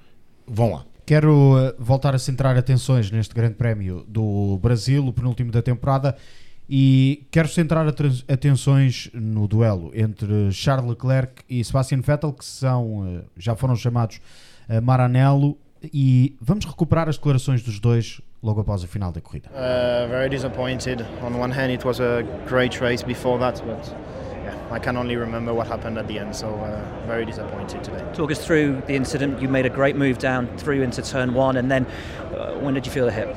vão 0.46 0.72
lá. 0.72 0.84
Quero 1.04 1.56
eh, 1.58 1.74
voltar 1.78 2.14
a 2.14 2.18
centrar 2.18 2.56
atenções 2.56 3.10
neste 3.10 3.34
Grande 3.34 3.54
Prémio 3.54 4.04
do 4.08 4.58
Brasil, 4.60 5.06
o 5.06 5.12
penúltimo 5.12 5.52
da 5.52 5.62
temporada, 5.62 6.16
e 6.68 7.26
quero 7.30 7.48
centrar 7.48 7.86
atenções 7.86 9.08
no 9.14 9.46
duelo 9.46 9.92
entre 9.94 10.50
Charles 10.50 10.88
Leclerc 10.90 11.42
e 11.48 11.64
Sebastian 11.64 12.00
Vettel, 12.00 12.32
que 12.32 12.44
são, 12.44 13.06
eh, 13.06 13.24
já 13.36 13.54
foram 13.54 13.76
chamados 13.76 14.20
eh, 14.68 14.80
Maranello, 14.80 15.56
e 15.92 16.34
vamos 16.40 16.64
recuperar 16.64 17.08
as 17.08 17.16
declarações 17.16 17.62
dos 17.62 17.78
dois 17.78 18.20
logo 18.46 18.60
após 18.60 18.84
o 18.84 18.86
final 18.86 19.10
da 19.10 19.20
corrida. 19.20 19.48
Uh, 19.50 20.06
very 20.08 20.28
disappointed. 20.28 21.04
On 21.22 21.36
one 21.38 21.52
hand, 21.52 21.72
it 21.72 21.84
was 21.84 22.00
a 22.00 22.22
great 22.46 22.80
race 22.80 23.02
before 23.02 23.38
that, 23.40 23.60
but 23.66 23.92
yeah, 24.44 24.54
I 24.70 24.78
can 24.78 24.96
only 24.96 25.16
remember 25.16 25.52
what 25.52 25.66
happened 25.66 25.98
at 25.98 26.06
the 26.06 26.18
end. 26.20 26.34
So 26.34 26.46
uh, 26.46 27.06
very 27.06 27.24
disappointed 27.24 27.82
today. 27.82 28.04
Talk 28.14 28.30
us 28.30 28.38
through 28.38 28.82
the 28.86 28.94
incident. 28.94 29.42
You 29.42 29.48
made 29.48 29.66
a 29.66 29.70
great 29.70 29.96
move 29.96 30.18
down 30.18 30.46
through 30.58 30.82
into 30.82 31.02
turn 31.02 31.34
one, 31.34 31.56
and 31.56 31.68
then 31.68 31.86
uh, 32.36 32.52
when 32.60 32.74
did 32.74 32.86
you 32.86 32.92
feel 32.92 33.06
the 33.06 33.12
hit? 33.12 33.34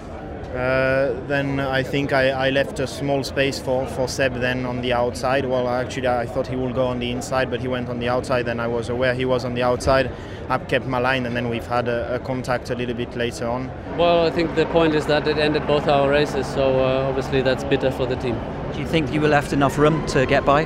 Uh, 0.49 1.13
then 1.27 1.59
I 1.59 1.83
think 1.83 2.11
I, 2.11 2.29
I 2.29 2.49
left 2.49 2.79
a 2.79 2.87
small 2.87 3.23
space 3.23 3.59
for, 3.59 3.85
for 3.85 4.07
Seb 4.07 4.33
then 4.39 4.65
on 4.65 4.81
the 4.81 4.93
outside. 4.93 5.45
Well, 5.45 5.69
actually, 5.69 6.07
I 6.07 6.25
thought 6.25 6.47
he 6.47 6.55
would 6.55 6.73
go 6.73 6.87
on 6.87 6.99
the 6.99 7.11
inside, 7.11 7.51
but 7.51 7.61
he 7.61 7.67
went 7.67 7.87
on 7.87 7.99
the 7.99 8.09
outside. 8.09 8.47
Then 8.47 8.59
I 8.59 8.67
was 8.67 8.89
aware 8.89 9.13
he 9.13 9.25
was 9.25 9.45
on 9.45 9.53
the 9.53 9.61
outside. 9.61 10.11
I 10.49 10.57
kept 10.57 10.87
my 10.87 10.97
line, 10.97 11.27
and 11.27 11.35
then 11.35 11.49
we've 11.49 11.67
had 11.67 11.87
a, 11.87 12.15
a 12.15 12.19
contact 12.19 12.71
a 12.71 12.75
little 12.75 12.95
bit 12.95 13.15
later 13.15 13.47
on. 13.47 13.69
Well, 13.95 14.25
I 14.25 14.31
think 14.31 14.55
the 14.55 14.65
point 14.65 14.95
is 14.95 15.05
that 15.05 15.27
it 15.27 15.37
ended 15.37 15.67
both 15.67 15.87
our 15.87 16.09
races, 16.09 16.47
so 16.47 16.79
uh, 16.79 17.07
obviously 17.07 17.43
that's 17.43 17.63
bitter 17.63 17.91
for 17.91 18.07
the 18.07 18.15
team. 18.15 18.35
Do 18.73 18.79
you 18.79 18.87
think 18.87 19.13
you 19.13 19.21
were 19.21 19.27
left 19.27 19.53
enough 19.53 19.77
room 19.77 20.03
to 20.07 20.25
get 20.25 20.45
by? 20.45 20.65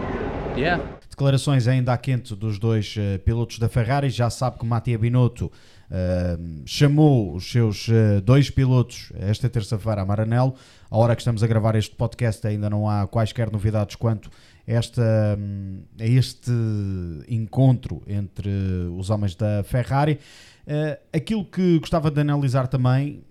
Yeah. 0.55 0.79
Declarações 1.09 1.67
ainda 1.67 1.93
à 1.93 1.97
quente 1.97 2.35
dos 2.35 2.57
dois 2.57 2.95
eh, 2.97 3.19
pilotos 3.19 3.59
da 3.59 3.69
Ferrari. 3.69 4.09
Já 4.09 4.31
sabe 4.31 4.57
que 4.57 4.63
o 4.63 4.67
Mattia 4.67 4.97
Binotto 4.97 5.51
Chamou 6.65 7.35
os 7.35 7.51
seus 7.51 7.87
uh, 7.87 8.19
dois 8.23 8.49
pilotos 8.49 9.11
esta 9.15 9.47
terça-feira 9.47 10.01
a 10.01 10.05
Maranello. 10.05 10.55
A 10.89 10.97
hora 10.97 11.15
que 11.15 11.21
estamos 11.21 11.43
a 11.43 11.47
gravar 11.47 11.75
este 11.75 11.95
podcast 11.95 12.45
ainda 12.47 12.69
não 12.69 12.89
há 12.89 13.05
quaisquer 13.07 13.51
novidades 13.51 13.95
quanto 13.95 14.29
esta, 14.65 15.37
um, 15.37 15.83
a 15.99 16.05
este 16.05 16.51
encontro 17.27 18.01
entre 18.07 18.49
os 18.97 19.09
homens 19.09 19.35
da 19.35 19.63
Ferrari. 19.63 20.19
Uh, 20.65 20.97
aquilo 21.15 21.45
que 21.45 21.77
gostava 21.79 22.09
de 22.09 22.21
analisar 22.21 22.67
também, 22.67 23.23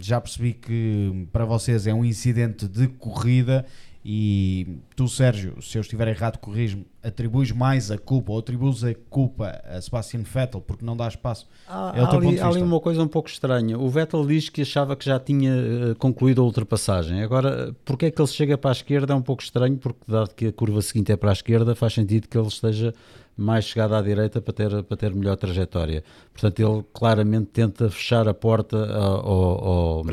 já 0.00 0.20
percebi 0.20 0.52
que 0.52 1.26
para 1.32 1.44
vocês 1.44 1.86
é 1.86 1.94
um 1.94 2.04
incidente 2.04 2.68
de 2.68 2.88
corrida 2.88 3.64
e 4.04 4.80
tu, 4.94 5.08
Sérgio, 5.08 5.62
se 5.62 5.78
eu 5.78 5.80
estiver 5.80 6.06
errado, 6.08 6.36
corrijo-me, 6.36 6.86
atribuis 7.02 7.50
mais 7.50 7.90
a 7.90 7.96
culpa 7.96 8.32
ou 8.32 8.38
atribuis 8.38 8.84
a 8.84 8.94
culpa 9.08 9.62
a 9.64 9.80
Sebastian 9.80 10.20
Vettel 10.20 10.60
porque 10.60 10.84
não 10.84 10.94
dá 10.94 11.08
espaço. 11.08 11.48
Há, 11.66 11.94
é 11.96 12.00
há, 12.00 12.10
ali, 12.10 12.38
há 12.38 12.46
ali, 12.48 12.60
uma 12.60 12.80
coisa 12.80 13.02
um 13.02 13.08
pouco 13.08 13.30
estranha. 13.30 13.78
O 13.78 13.88
Vettel 13.88 14.26
diz 14.26 14.50
que 14.50 14.60
achava 14.60 14.94
que 14.94 15.06
já 15.06 15.18
tinha 15.18 15.52
uh, 15.54 15.94
concluído 15.96 16.42
a 16.42 16.44
ultrapassagem. 16.44 17.22
Agora, 17.22 17.74
porque 17.82 18.06
é 18.06 18.10
que 18.10 18.20
ele 18.20 18.28
chega 18.28 18.58
para 18.58 18.70
a 18.70 18.72
esquerda 18.72 19.14
é 19.14 19.16
um 19.16 19.22
pouco 19.22 19.42
estranho, 19.42 19.78
porque 19.78 20.00
dado 20.06 20.34
que 20.34 20.48
a 20.48 20.52
curva 20.52 20.82
seguinte 20.82 21.10
é 21.10 21.16
para 21.16 21.30
a 21.30 21.32
esquerda, 21.32 21.74
faz 21.74 21.94
sentido 21.94 22.28
que 22.28 22.36
ele 22.36 22.48
esteja 22.48 22.92
mais 23.36 23.64
chegada 23.64 23.98
à 23.98 24.02
direita 24.02 24.40
para 24.40 24.52
ter, 24.52 24.82
para 24.84 24.96
ter 24.96 25.14
melhor 25.14 25.36
trajetória. 25.36 26.04
Portanto, 26.32 26.60
ele 26.60 26.84
claramente 26.92 27.46
tenta 27.46 27.90
fechar 27.90 28.28
a 28.28 28.34
porta 28.34 28.76
ao, 28.76 29.26
ao, 29.26 29.68
ao, 29.68 30.04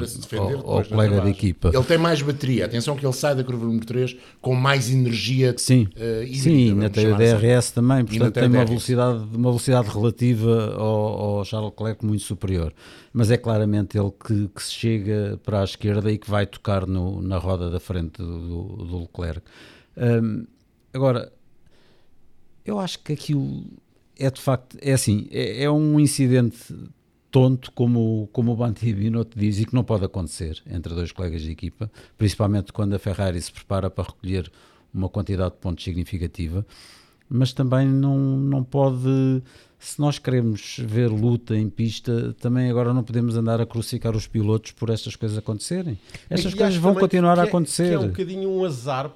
ao 0.66 0.86
colega 0.86 1.22
de 1.22 1.30
equipa. 1.30 1.72
Ele 1.74 1.84
tem 1.84 1.98
mais 1.98 2.22
bateria. 2.22 2.66
Atenção 2.66 2.96
que 2.96 3.06
ele 3.06 3.14
sai 3.14 3.36
da 3.36 3.44
curva 3.44 3.66
número 3.66 3.86
3 3.86 4.18
com 4.42 4.56
mais 4.56 4.92
energia 4.92 5.54
Sim, 5.58 5.88
uh, 5.96 6.24
hídrica, 6.24 6.44
sim 6.44 6.70
ainda 6.72 6.90
tem 6.90 7.12
o 7.12 7.18
DRS 7.18 7.58
assim. 7.58 7.74
também. 7.74 8.06
Portanto, 8.06 8.34
tem, 8.34 8.48
uma 8.48 8.66
velocidade, 8.66 9.18
uma 9.34 9.50
velocidade 9.50 9.90
relativa 9.90 10.76
ao, 10.76 11.38
ao 11.38 11.46
Charles 11.46 11.72
Leclerc 11.72 12.06
muito 12.06 12.24
superior. 12.24 12.74
Mas 13.14 13.30
é 13.30 13.38
claramente 13.38 13.98
ele 13.98 14.12
que, 14.12 14.48
que 14.48 14.64
se 14.64 14.72
chega 14.72 15.40
para 15.44 15.62
a 15.62 15.64
esquerda 15.64 16.12
e 16.12 16.18
que 16.18 16.30
vai 16.30 16.46
tocar 16.46 16.88
no, 16.88 17.22
na 17.22 17.38
roda 17.38 17.70
da 17.70 17.80
frente 17.80 18.18
do, 18.18 18.64
do 18.86 19.00
Leclerc. 19.02 19.42
Um, 19.98 20.46
agora, 20.94 21.32
eu 22.66 22.80
acho 22.80 23.00
que 23.00 23.14
aquilo 23.14 23.66
é 24.18 24.30
de 24.30 24.40
facto, 24.40 24.78
é 24.82 24.94
assim, 24.94 25.28
é, 25.32 25.64
é 25.64 25.72
um 25.72 26.00
incidente 26.00 26.74
tonto, 27.32 27.72
como, 27.72 28.30
como 28.32 28.52
o 28.52 28.56
Banti 28.56 28.94
Binotto 28.94 29.40
diz, 29.40 29.60
e 29.60 29.66
que 29.66 29.74
não 29.74 29.84
pode 29.84 30.06
acontecer 30.06 30.62
entre 30.70 30.94
dois 30.94 31.12
colegas 31.12 31.42
de 31.42 31.52
equipa, 31.52 31.90
principalmente 32.18 32.74
quando 32.74 32.94
a 32.94 33.00
Ferrari 33.00 33.42
se 33.42 33.52
prepara 33.52 33.90
para 33.90 34.04
recolher 34.04 34.52
uma 34.94 35.08
quantidade 35.08 35.54
de 35.54 35.58
pontos 35.58 35.84
significativa, 35.84 36.66
mas 37.30 37.54
também 37.54 37.88
não, 37.88 38.18
não 38.18 38.62
pode, 38.62 39.42
se 39.80 40.00
nós 40.00 40.20
queremos 40.20 40.76
ver 40.86 41.08
luta 41.10 41.56
em 41.56 41.70
pista, 41.70 42.36
também 42.42 42.70
agora 42.70 42.94
não 42.94 43.04
podemos 43.04 43.38
andar 43.38 43.62
a 43.62 43.66
crucificar 43.66 44.14
os 44.16 44.28
pilotos 44.28 44.74
por 44.74 44.90
estas 44.90 45.16
coisas 45.16 45.38
acontecerem. 45.38 45.98
Estas 46.30 46.54
coisas 46.54 46.76
vão 46.76 46.94
continuar 46.94 47.40
a 47.40 47.44
acontecer. 47.44 47.88
Que 47.88 47.94
é 47.94 48.00
um 48.00 48.08
bocadinho 48.10 48.50
um 48.50 48.66
azar 48.66 49.10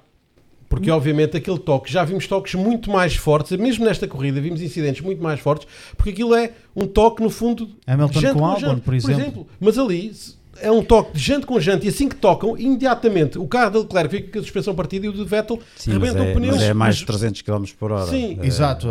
porque, 0.68 0.90
obviamente, 0.90 1.36
aquele 1.36 1.58
toque, 1.58 1.92
já 1.92 2.04
vimos 2.04 2.26
toques 2.26 2.54
muito 2.54 2.90
mais 2.90 3.14
fortes, 3.14 3.56
mesmo 3.56 3.84
nesta 3.84 4.06
corrida, 4.08 4.40
vimos 4.40 4.60
incidentes 4.60 5.00
muito 5.00 5.22
mais 5.22 5.40
fortes, 5.40 5.66
porque 5.96 6.10
aquilo 6.10 6.34
é 6.34 6.52
um 6.74 6.86
toque, 6.86 7.22
no 7.22 7.30
fundo, 7.30 7.68
Hamilton 7.86 8.20
com, 8.20 8.32
com 8.34 8.46
Albon, 8.46 8.78
por 8.78 8.94
exemplo. 8.94 9.14
por 9.14 9.22
exemplo. 9.22 9.46
Mas 9.60 9.78
ali 9.78 10.12
é 10.60 10.70
um 10.70 10.82
toque 10.82 11.12
de 11.12 11.22
jante 11.22 11.46
com 11.46 11.60
jante, 11.60 11.86
e 11.86 11.88
assim 11.88 12.08
que 12.08 12.16
tocam, 12.16 12.56
imediatamente 12.58 13.38
o 13.38 13.46
carro 13.46 13.70
de 13.70 13.78
Leclerc 13.78 14.16
fica 14.16 14.32
com 14.32 14.38
a 14.38 14.42
suspensão 14.42 14.74
partida 14.74 15.06
e 15.06 15.08
o 15.08 15.12
de 15.12 15.24
Vettel 15.24 15.60
Sim, 15.76 15.92
rebenta 15.92 16.18
é, 16.18 16.30
o 16.30 16.34
pneu. 16.34 16.52
Mas 16.52 16.62
é 16.62 16.74
mais 16.74 16.96
de 16.96 17.06
300 17.06 17.42
km 17.42 17.64
por 17.78 17.92
hora. 17.92 18.06
Sim, 18.06 18.38
é. 18.40 18.46
exato. 18.46 18.88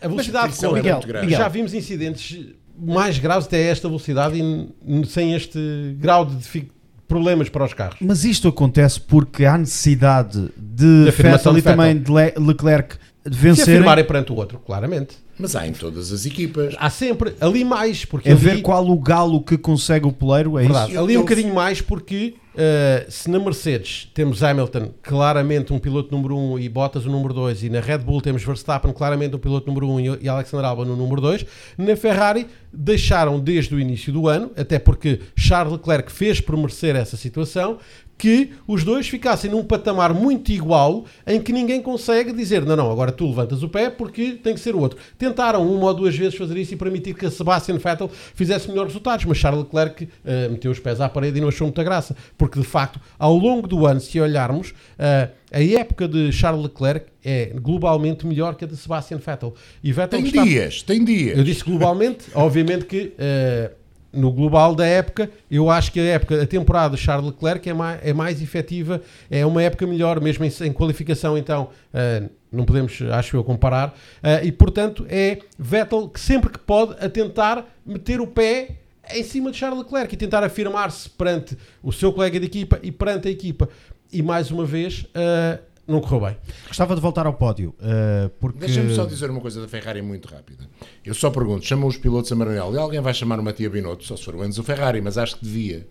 A 0.00 0.08
velocidade 0.08 0.56
com 0.56 0.66
é 0.66 0.72
Miguel, 0.74 1.00
Miguel, 1.06 1.30
já 1.30 1.48
vimos 1.48 1.74
incidentes 1.74 2.38
mais 2.78 3.18
graves 3.18 3.46
até 3.46 3.62
esta 3.68 3.88
velocidade 3.88 4.40
e 4.40 5.06
sem 5.06 5.34
este 5.34 5.58
grau 5.98 6.24
de 6.24 6.36
dificuldade 6.36 6.79
problemas 7.10 7.48
para 7.48 7.64
os 7.64 7.74
carros. 7.74 7.98
Mas 8.00 8.24
isto 8.24 8.46
acontece 8.46 9.00
porque 9.00 9.44
há 9.44 9.58
necessidade 9.58 10.48
de, 10.56 11.06
de 11.06 11.10
Vettel 11.10 11.58
e 11.58 11.62
também 11.62 11.98
de 11.98 12.10
Leclerc 12.38 12.96
de 13.28 13.36
vencer. 13.36 13.64
Se 13.64 13.70
afirmarem 13.72 14.04
perante 14.04 14.30
o 14.32 14.36
outro, 14.36 14.60
claramente. 14.60 15.16
Mas 15.40 15.56
há 15.56 15.66
em 15.66 15.72
todas 15.72 16.12
as 16.12 16.26
equipas. 16.26 16.74
Há 16.78 16.90
sempre, 16.90 17.34
ali 17.40 17.64
mais. 17.64 18.04
Porque 18.04 18.28
é 18.28 18.32
ali, 18.32 18.40
ver 18.40 18.62
qual 18.62 18.86
o 18.88 18.98
galo 18.98 19.42
que 19.42 19.56
consegue 19.56 20.06
o 20.06 20.12
poleiro, 20.12 20.58
é 20.58 20.62
verdade, 20.62 20.92
isso? 20.92 21.00
Ali 21.00 21.16
um 21.16 21.20
bocadinho 21.20 21.54
mais 21.54 21.80
porque 21.80 22.34
uh, 22.54 23.10
se 23.10 23.30
na 23.30 23.38
Mercedes 23.38 24.10
temos 24.12 24.42
Hamilton 24.42 24.90
claramente 25.02 25.72
um 25.72 25.78
piloto 25.78 26.14
número 26.14 26.36
1 26.36 26.52
um, 26.52 26.58
e 26.58 26.68
Bottas 26.68 27.06
o 27.06 27.10
número 27.10 27.32
2 27.32 27.64
e 27.64 27.70
na 27.70 27.80
Red 27.80 27.98
Bull 27.98 28.20
temos 28.20 28.44
Verstappen 28.44 28.92
claramente 28.92 29.34
um 29.34 29.38
piloto 29.38 29.66
número 29.66 29.88
1 29.88 29.94
um, 29.94 30.18
e 30.20 30.28
Alexander 30.28 30.66
Albon 30.66 30.84
no 30.84 30.96
número 30.96 31.20
2, 31.20 31.46
na 31.78 31.96
Ferrari 31.96 32.46
deixaram 32.72 33.40
desde 33.40 33.74
o 33.74 33.80
início 33.80 34.12
do 34.12 34.28
ano, 34.28 34.50
até 34.56 34.78
porque 34.78 35.20
Charles 35.34 35.72
Leclerc 35.72 36.12
fez 36.12 36.40
por 36.40 36.56
merecer 36.56 36.94
essa 36.94 37.16
situação, 37.16 37.78
que 38.20 38.52
os 38.68 38.84
dois 38.84 39.08
ficassem 39.08 39.50
num 39.50 39.64
patamar 39.64 40.12
muito 40.12 40.52
igual 40.52 41.06
em 41.26 41.40
que 41.40 41.54
ninguém 41.54 41.80
consegue 41.80 42.34
dizer 42.34 42.66
não, 42.66 42.76
não, 42.76 42.92
agora 42.92 43.10
tu 43.10 43.26
levantas 43.26 43.62
o 43.62 43.68
pé 43.68 43.88
porque 43.88 44.32
tem 44.32 44.52
que 44.52 44.60
ser 44.60 44.74
o 44.74 44.78
outro. 44.78 44.98
Tentaram 45.30 45.64
uma 45.64 45.86
ou 45.86 45.94
duas 45.94 46.16
vezes 46.16 46.34
fazer 46.34 46.56
isso 46.56 46.74
e 46.74 46.76
permitir 46.76 47.14
que 47.14 47.24
a 47.24 47.30
Sebastian 47.30 47.78
Vettel 47.78 48.10
fizesse 48.34 48.68
melhores 48.68 48.92
resultados, 48.92 49.24
mas 49.24 49.38
Charles 49.38 49.62
Leclerc 49.62 50.04
uh, 50.04 50.08
meteu 50.50 50.72
os 50.72 50.80
pés 50.80 51.00
à 51.00 51.08
parede 51.08 51.38
e 51.38 51.40
não 51.40 51.46
achou 51.46 51.68
muita 51.68 51.84
graça, 51.84 52.16
porque 52.36 52.58
de 52.58 52.66
facto, 52.66 53.00
ao 53.16 53.36
longo 53.36 53.68
do 53.68 53.86
ano, 53.86 54.00
se 54.00 54.20
olharmos, 54.20 54.70
uh, 54.70 55.30
a 55.52 55.62
época 55.62 56.08
de 56.08 56.32
Charles 56.32 56.64
Leclerc 56.64 57.06
é 57.24 57.52
globalmente 57.54 58.26
melhor 58.26 58.56
que 58.56 58.64
a 58.64 58.68
de 58.68 58.76
Sebastian 58.76 59.18
Vettel. 59.18 59.54
E 59.84 59.92
Vettel 59.92 60.18
tem 60.18 60.26
está... 60.26 60.42
dias, 60.42 60.82
tem 60.82 61.04
dias. 61.04 61.38
Eu 61.38 61.44
disse 61.44 61.62
globalmente, 61.62 62.24
obviamente 62.34 62.86
que 62.86 63.12
uh, 63.14 63.70
no 64.12 64.32
global 64.32 64.74
da 64.74 64.84
época, 64.84 65.30
eu 65.48 65.70
acho 65.70 65.92
que 65.92 66.00
a 66.00 66.04
época, 66.04 66.42
a 66.42 66.46
temporada 66.46 66.96
de 66.96 67.00
Charles 67.00 67.26
Leclerc 67.26 67.68
é 67.68 67.72
mais, 67.72 68.00
é 68.02 68.12
mais 68.12 68.42
efetiva, 68.42 69.00
é 69.30 69.46
uma 69.46 69.62
época 69.62 69.86
melhor, 69.86 70.20
mesmo 70.20 70.44
em, 70.44 70.52
em 70.62 70.72
qualificação, 70.72 71.38
então 71.38 71.68
uh, 71.94 72.28
não 72.52 72.64
podemos, 72.64 73.00
acho 73.12 73.36
eu, 73.36 73.44
comparar. 73.44 73.90
Uh, 74.22 74.44
e 74.44 74.52
portanto 74.52 75.06
é 75.08 75.38
Vettel 75.58 76.08
que 76.08 76.20
sempre 76.20 76.50
que 76.50 76.58
pode 76.58 76.92
a 77.04 77.08
tentar 77.08 77.66
meter 77.84 78.20
o 78.20 78.26
pé 78.26 78.76
em 79.12 79.22
cima 79.22 79.50
de 79.50 79.56
Charles 79.56 79.78
Leclerc 79.78 80.14
e 80.14 80.16
tentar 80.16 80.42
afirmar-se 80.44 81.08
perante 81.10 81.56
o 81.82 81.92
seu 81.92 82.12
colega 82.12 82.38
de 82.38 82.46
equipa 82.46 82.78
e 82.82 82.92
perante 82.92 83.28
a 83.28 83.30
equipa. 83.30 83.68
E 84.12 84.22
mais 84.22 84.50
uma 84.50 84.64
vez, 84.64 85.02
uh, 85.02 85.60
não 85.86 86.00
correu 86.00 86.20
bem. 86.20 86.36
Gostava 86.66 86.94
de 86.94 87.00
voltar 87.00 87.26
ao 87.26 87.34
pódio, 87.34 87.74
uh, 87.80 88.28
porque... 88.40 88.58
Deixa-me 88.58 88.94
só 88.94 89.04
dizer 89.04 89.30
uma 89.30 89.40
coisa 89.40 89.60
da 89.60 89.68
Ferrari 89.68 90.02
muito 90.02 90.28
rápida. 90.28 90.68
Eu 91.04 91.14
só 91.14 91.30
pergunto, 91.30 91.64
chamam 91.64 91.88
os 91.88 91.96
pilotos 91.96 92.30
a 92.30 92.36
Maranello 92.36 92.74
e 92.74 92.78
alguém 92.78 93.00
vai 93.00 93.14
chamar 93.14 93.38
o 93.40 93.42
Matia 93.42 93.68
Binotto, 93.70 94.04
só 94.04 94.16
se 94.16 94.24
for 94.24 94.36
o 94.36 94.44
Enzo 94.44 94.62
Ferrari, 94.62 95.00
mas 95.00 95.18
acho 95.18 95.36
que 95.36 95.44
devia. 95.44 95.86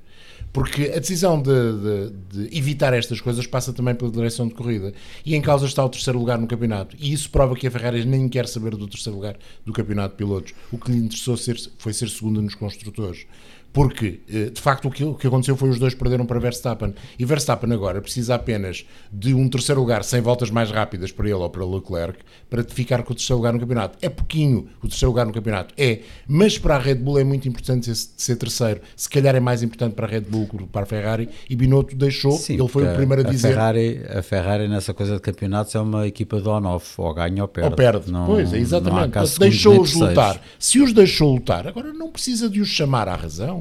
Porque 0.51 0.91
a 0.95 0.99
decisão 0.99 1.41
de, 1.41 1.51
de, 1.51 2.47
de, 2.47 2.57
evitar 2.57 2.93
estas 2.93 3.21
coisas 3.21 3.45
passa 3.45 3.71
também 3.71 3.93
pela 3.93 4.11
direção 4.11 4.47
de 4.47 4.55
corrida. 4.55 4.93
E 5.25 5.35
em 5.35 5.41
causa 5.41 5.65
está 5.65 5.83
o 5.85 5.89
terceiro 5.89 6.17
lugar 6.17 6.39
no 6.39 6.47
campeonato. 6.47 6.95
E 6.99 7.13
isso 7.13 7.29
prova 7.29 7.55
que 7.55 7.67
a 7.67 7.71
Ferrari 7.71 8.03
nem 8.03 8.27
quer 8.27 8.47
saber 8.47 8.75
do 8.75 8.87
terceiro 8.87 9.15
lugar 9.15 9.37
do 9.65 9.71
campeonato 9.71 10.15
de 10.15 10.17
pilotos. 10.17 10.53
O 10.71 10.77
que 10.77 10.91
lhe 10.91 10.97
interessou 10.97 11.37
ser, 11.37 11.57
foi 11.77 11.93
ser 11.93 12.09
segundo 12.09 12.41
nos 12.41 12.55
construtores 12.55 13.27
porque 13.71 14.21
eh, 14.29 14.49
de 14.49 14.61
facto 14.61 14.87
o 14.87 14.91
que, 14.91 15.03
o 15.03 15.13
que 15.13 15.27
aconteceu 15.27 15.55
foi 15.55 15.69
os 15.69 15.79
dois 15.79 15.93
perderam 15.93 16.25
para 16.25 16.39
Verstappen 16.39 16.93
e 17.17 17.25
Verstappen 17.25 17.71
agora 17.71 18.01
precisa 18.01 18.35
apenas 18.35 18.85
de 19.11 19.33
um 19.33 19.47
terceiro 19.47 19.81
lugar 19.81 20.03
sem 20.03 20.21
voltas 20.21 20.49
mais 20.49 20.71
rápidas 20.71 21.11
para 21.11 21.25
ele 21.27 21.35
ou 21.35 21.49
para 21.49 21.65
Leclerc 21.65 22.19
para 22.49 22.63
ficar 22.63 23.03
com 23.03 23.13
o 23.13 23.15
terceiro 23.15 23.37
lugar 23.37 23.53
no 23.53 23.59
campeonato. 23.59 23.97
É 24.01 24.09
pouquinho 24.09 24.67
o 24.81 24.87
terceiro 24.87 25.11
lugar 25.11 25.25
no 25.25 25.33
campeonato, 25.33 25.73
é, 25.77 25.99
mas 26.27 26.57
para 26.57 26.75
a 26.75 26.79
Red 26.79 26.95
Bull 26.95 27.19
é 27.19 27.23
muito 27.23 27.47
importante 27.47 27.85
ser, 27.85 27.95
ser 27.95 28.35
terceiro. 28.35 28.81
Se 28.95 29.09
calhar 29.09 29.35
é 29.35 29.39
mais 29.39 29.61
importante 29.61 29.93
para 29.93 30.07
a 30.07 30.09
Red 30.09 30.21
Bull 30.21 30.47
que 30.47 30.65
para 30.67 30.83
a 30.83 30.85
Ferrari 30.85 31.29
e 31.49 31.55
Binotto 31.55 31.95
deixou, 31.95 32.31
Sim, 32.31 32.53
ele 32.53 32.67
foi 32.67 32.83
o 32.83 32.95
primeiro 32.95 33.25
a, 33.25 33.27
a 33.27 33.31
dizer. 33.31 33.49
Ferrari, 33.49 34.01
a 34.09 34.21
Ferrari 34.21 34.67
nessa 34.67 34.93
coisa 34.93 35.15
de 35.15 35.21
campeonatos 35.21 35.75
é 35.75 35.79
uma 35.79 36.07
equipa 36.07 36.41
de 36.41 36.47
on-off, 36.47 36.99
ou 36.99 37.13
ganha 37.13 37.43
ou 37.43 37.47
perde. 37.47 37.69
Ou 37.69 37.75
perde, 37.75 38.11
não, 38.11 38.25
pois, 38.25 38.53
é, 38.53 38.57
exatamente. 38.57 39.17
Deixou-os 39.39 39.93
lutar. 39.93 40.41
Se 40.57 40.79
os 40.79 40.93
deixou 40.93 41.33
lutar, 41.33 41.67
agora 41.67 41.93
não 41.93 42.11
precisa 42.11 42.49
de 42.49 42.61
os 42.61 42.67
chamar 42.67 43.07
à 43.07 43.15
razão. 43.15 43.58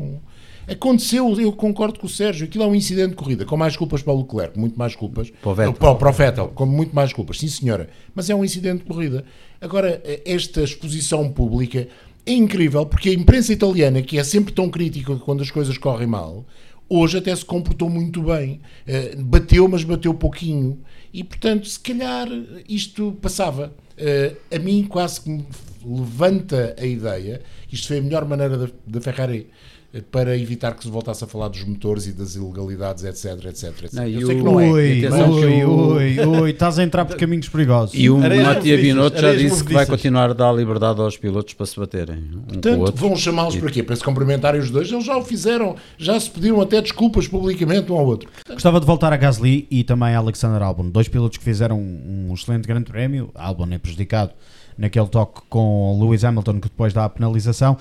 Aconteceu, 0.69 1.41
eu 1.41 1.51
concordo 1.51 1.99
com 1.99 2.07
o 2.07 2.11
Sérgio, 2.11 2.47
aquilo 2.47 2.63
é 2.63 2.67
um 2.67 2.75
incidente 2.75 3.11
de 3.11 3.17
corrida, 3.17 3.47
com 3.47 3.57
mais 3.57 3.75
culpas 3.75 4.03
para 4.03 4.13
o 4.13 4.19
Leclerc, 4.19 4.59
muito 4.59 4.79
mais 4.79 4.95
culpas. 4.95 5.31
Para 5.31 5.51
o 5.51 5.55
Vettel. 5.55 5.73
Para, 5.73 5.95
para 5.95 6.11
o 6.11 6.13
Vettel, 6.13 6.49
com 6.49 6.67
muito 6.67 6.95
mais 6.95 7.11
culpas, 7.11 7.39
sim 7.39 7.49
senhora. 7.49 7.89
Mas 8.15 8.29
é 8.29 8.35
um 8.35 8.45
incidente 8.45 8.81
de 8.81 8.85
corrida. 8.85 9.25
Agora, 9.63 10.03
esta 10.27 10.63
exposição 10.63 11.31
pública 11.31 11.89
é 12.27 12.33
incrível, 12.33 12.85
porque 12.85 13.09
a 13.09 13.15
imprensa 13.15 13.51
italiana, 13.51 14.03
que 14.03 14.19
é 14.19 14.25
sempre 14.25 14.53
tão 14.53 14.69
crítica 14.69 15.17
quando 15.17 15.41
as 15.41 15.51
coisas 15.51 15.79
correm 15.79 16.07
mal, 16.07 16.45
hoje 16.87 17.17
até 17.17 17.35
se 17.35 17.47
comportou 17.47 17.89
muito 17.89 18.23
bem. 18.23 18.61
Uh, 18.87 19.25
bateu, 19.25 19.67
mas 19.69 19.85
bateu 19.85 20.13
pouquinho. 20.13 20.79
E, 21.13 21.25
portanto, 21.25 21.67
se 21.67 21.81
calhar 21.81 22.29
isto 22.69 23.17
passava. 23.23 23.75
Uh, 23.97 24.37
a 24.55 24.59
mim 24.59 24.85
quase 24.85 25.23
que 25.23 25.31
me 25.31 25.45
levanta 25.85 26.77
a 26.79 26.85
ideia, 26.85 27.41
isto 27.73 27.89
foi 27.89 27.99
a 27.99 28.03
melhor 28.03 28.25
maneira 28.27 28.57
da, 28.57 28.69
da 28.87 29.01
Ferrari 29.01 29.49
eh, 29.49 29.78
para 30.11 30.37
evitar 30.37 30.75
que 30.75 30.85
se 30.85 30.91
voltasse 30.91 31.25
a 31.25 31.27
falar 31.27 31.49
dos 31.49 31.65
motores 31.65 32.07
e 32.07 32.13
das 32.13 32.35
ilegalidades, 32.35 33.05
etc, 33.05 33.47
etc, 33.47 33.85
etc. 33.85 33.93
Não, 33.95 34.07
Eu 34.07 34.27
sei 34.27 34.37
que 34.37 34.43
não 34.43 34.61
é. 34.61 34.71
Ui, 34.71 35.07
ui, 35.07 35.65
ui, 35.65 36.27
ui, 36.27 36.51
estás 36.51 36.79
a 36.79 36.85
entrar 36.85 37.07
por 37.07 37.17
caminhos 37.17 37.49
perigosos. 37.49 37.99
E 37.99 38.11
o 38.11 38.19
Matia 38.19 38.77
Binotto 38.77 39.19
já 39.19 39.35
disse 39.35 39.65
que 39.65 39.73
vai 39.73 39.87
continuar 39.87 40.31
a 40.31 40.35
dar 40.35 40.53
liberdade 40.53 41.01
aos 41.01 41.17
pilotos 41.17 41.55
para 41.55 41.65
se 41.65 41.81
baterem 41.81 42.19
um 42.19 42.43
Portanto, 42.43 42.93
vão 42.97 43.17
chamá-los 43.17 43.57
para 43.57 43.71
quê? 43.71 43.83
Para 43.83 43.97
se 43.97 44.05
cumprimentarem 44.05 44.61
os 44.61 44.71
dois? 44.71 44.93
Eles 44.93 45.07
já 45.07 45.17
o 45.17 45.25
fizeram, 45.25 45.75
já 45.97 46.21
se 46.21 46.31
pediram 46.31 46.61
até 46.61 46.83
desculpas 46.83 47.27
publicamente 47.27 47.91
um 47.91 47.97
ao 47.97 48.05
outro. 48.05 48.29
Gostava 48.47 48.81
de 48.81 48.87
voltar 48.87 49.11
a 49.15 49.17
Gasly 49.17 49.67
e 49.71 49.85
também 49.85 50.15
a 50.15 50.19
Alexander 50.19 50.63
Albon, 50.63 50.91
dois 50.91 51.09
pilotos 51.09 51.39
que 51.39 51.45
fizeram 51.45 51.81
um 51.81 52.31
excelente 52.35 52.69
grande 52.69 52.91
prémio. 52.91 53.31
Albon 53.35 53.69
é 53.71 53.79
prejudicado 53.79 54.33
naquele 54.77 55.07
toque 55.09 55.41
com 55.49 55.99
Lewis 55.99 56.25
Hamilton 56.25 56.61
que 56.61 56.69
depois 56.69 56.93
dá 56.93 57.07
a 57.07 57.09
penalização. 57.09 57.79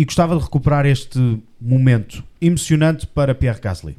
E 0.00 0.04
gostava 0.06 0.34
de 0.34 0.42
recuperar 0.42 0.86
este 0.86 1.18
momento 1.60 2.24
emocionante 2.40 3.06
para 3.06 3.34
Pierre 3.34 3.60
Gasly. 3.60 3.98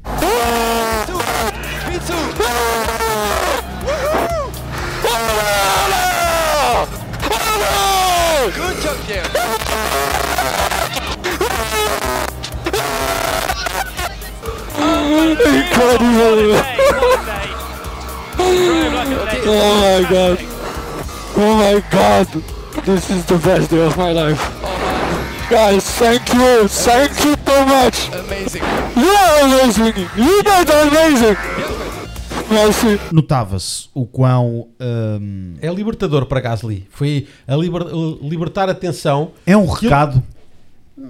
Oh 19.46 19.78
my 19.78 20.04
god. 20.10 20.38
Oh 21.36 21.54
my 21.58 21.80
god. 21.92 22.26
This 22.84 23.08
is 23.08 23.24
the 23.26 23.38
best 23.38 23.70
day 23.70 23.86
of 23.86 23.96
my 23.96 24.10
life. 24.10 24.71
Guys, 25.52 25.84
thank 25.98 26.32
you. 26.32 26.66
Thank 26.68 27.12
you 27.26 27.34
so 27.44 27.66
much. 27.66 28.08
Amazing. 28.24 28.62
You're 28.96 29.44
amazing. 29.44 30.08
You 30.16 30.42
guys 30.42 30.70
are 30.70 30.88
amazing. 30.88 31.36
Merci. 32.50 32.98
Notava-se 33.12 33.88
o 33.94 34.06
quão 34.06 34.68
hum, 34.80 35.54
É 35.60 35.68
libertador 35.72 36.24
para 36.24 36.40
Gasly. 36.40 36.86
Foi 36.90 37.26
a 37.46 37.54
liber- 37.56 37.86
libertar 38.22 38.70
a 38.70 38.74
tensão. 38.74 39.32
é 39.46 39.54
um 39.56 39.66
que 39.66 39.84
ele- 39.86 39.94
recado. 39.94 40.22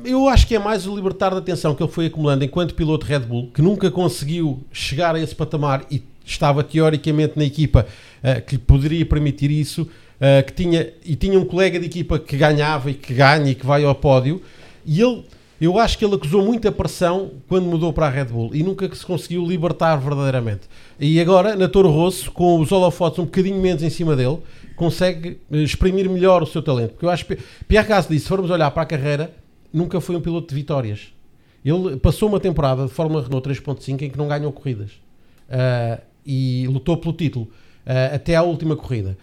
Eu 0.04 0.28
acho 0.28 0.46
que 0.46 0.54
é 0.56 0.58
mais 0.58 0.86
o 0.86 0.94
libertar 0.96 1.30
da 1.34 1.40
tensão 1.40 1.74
que 1.74 1.82
ele 1.82 1.90
foi 1.92 2.06
acumulando 2.06 2.44
enquanto 2.44 2.74
piloto 2.74 3.04
Red 3.06 3.20
Bull, 3.20 3.50
que 3.54 3.60
nunca 3.62 3.90
conseguiu 3.90 4.62
chegar 4.72 5.14
a 5.14 5.20
esse 5.20 5.34
patamar 5.34 5.84
e 5.90 6.02
estava 6.24 6.62
teoricamente 6.64 7.34
na 7.36 7.44
equipa 7.44 7.86
eh, 8.22 8.40
que 8.40 8.54
lhe 8.56 8.60
poderia 8.62 9.04
permitir 9.04 9.50
isso, 9.50 9.86
eh, 10.24 10.40
que 10.40 10.52
tinha, 10.52 10.88
e 11.04 11.16
tinha 11.16 11.36
um 11.36 11.44
colega 11.44 11.80
de 11.80 11.86
equipa 11.86 12.16
que 12.16 12.36
ganhava 12.36 12.88
e 12.92 12.94
que 12.94 13.12
ganha 13.12 13.50
e 13.50 13.56
que 13.56 13.66
vai 13.66 13.82
ao 13.82 13.92
pódio, 13.92 14.40
e 14.86 15.02
ele, 15.02 15.24
eu 15.60 15.76
acho 15.76 15.98
que 15.98 16.04
ele 16.04 16.14
acusou 16.14 16.44
muita 16.44 16.70
pressão 16.70 17.32
quando 17.48 17.66
mudou 17.66 17.92
para 17.92 18.06
a 18.06 18.08
Red 18.08 18.26
Bull 18.26 18.54
e 18.54 18.62
nunca 18.62 18.88
se 18.94 19.04
conseguiu 19.04 19.44
libertar 19.44 19.96
verdadeiramente. 19.96 20.68
E 21.00 21.20
agora, 21.20 21.56
na 21.56 21.68
Toro 21.68 21.90
Rosso, 21.90 22.30
com 22.30 22.60
os 22.60 22.70
holofotes 22.70 23.18
um 23.18 23.24
bocadinho 23.24 23.60
menos 23.60 23.82
em 23.82 23.90
cima 23.90 24.14
dele, 24.14 24.38
consegue 24.76 25.40
eh, 25.50 25.56
exprimir 25.56 26.08
melhor 26.08 26.40
o 26.40 26.46
seu 26.46 26.62
talento. 26.62 26.90
Porque 26.90 27.04
eu 27.04 27.10
acho 27.10 27.26
que 27.26 27.36
Pierre 27.66 27.88
Gasly, 27.88 28.20
se 28.20 28.28
formos 28.28 28.48
olhar 28.48 28.70
para 28.70 28.84
a 28.84 28.86
carreira, 28.86 29.34
nunca 29.72 30.00
foi 30.00 30.14
um 30.14 30.20
piloto 30.20 30.50
de 30.50 30.54
vitórias. 30.54 31.12
Ele 31.64 31.96
passou 31.96 32.28
uma 32.28 32.38
temporada 32.38 32.86
de 32.86 32.92
Fórmula 32.92 33.24
Renault 33.24 33.48
3.5 33.48 34.02
em 34.02 34.08
que 34.08 34.16
não 34.16 34.28
ganhou 34.28 34.52
corridas. 34.52 34.92
Ah, 35.50 35.98
e 36.24 36.64
lutou 36.68 36.96
pelo 36.96 37.12
título 37.12 37.48
ah, 37.84 38.14
até 38.14 38.36
à 38.36 38.42
última 38.42 38.76
corrida. 38.76 39.16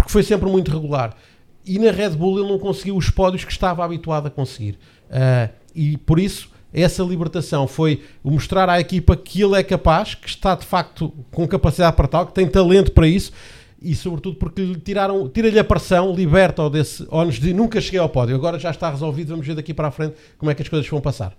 Porque 0.00 0.12
foi 0.12 0.22
sempre 0.22 0.48
muito 0.48 0.70
regular. 0.70 1.16
E 1.64 1.78
na 1.78 1.90
Red 1.90 2.10
Bull 2.10 2.38
ele 2.38 2.48
não 2.48 2.58
conseguiu 2.58 2.96
os 2.96 3.10
pódios 3.10 3.44
que 3.44 3.52
estava 3.52 3.84
habituado 3.84 4.26
a 4.26 4.30
conseguir. 4.30 4.78
Ah, 5.10 5.50
e 5.74 5.96
por 5.98 6.18
isso, 6.18 6.50
essa 6.72 7.02
libertação 7.02 7.66
foi 7.66 8.02
mostrar 8.22 8.68
à 8.68 8.80
equipa 8.80 9.16
que 9.16 9.42
ele 9.42 9.56
é 9.56 9.62
capaz, 9.62 10.14
que 10.14 10.28
está 10.28 10.54
de 10.54 10.64
facto 10.64 11.12
com 11.30 11.46
capacidade 11.46 11.96
para 11.96 12.08
tal, 12.08 12.26
que 12.26 12.34
tem 12.34 12.46
talento 12.46 12.92
para 12.92 13.06
isso 13.06 13.32
e 13.80 13.94
sobretudo 13.94 14.36
porque 14.36 14.60
lhe 14.60 14.76
tiraram, 14.76 15.28
tira-lhe 15.28 15.58
a 15.58 15.64
pressão, 15.64 16.12
liberta-o 16.12 16.68
desse 16.68 17.06
ónus 17.10 17.36
de 17.36 17.52
nunca 17.52 17.80
cheguei 17.80 18.00
ao 18.00 18.08
pódio, 18.08 18.34
agora 18.34 18.58
já 18.58 18.70
está 18.70 18.90
resolvido, 18.90 19.28
vamos 19.28 19.46
ver 19.46 19.54
daqui 19.54 19.72
para 19.72 19.88
a 19.88 19.90
frente 19.90 20.16
como 20.36 20.50
é 20.50 20.54
que 20.54 20.62
as 20.62 20.68
coisas 20.68 20.88
vão 20.88 21.00
passar. 21.00 21.32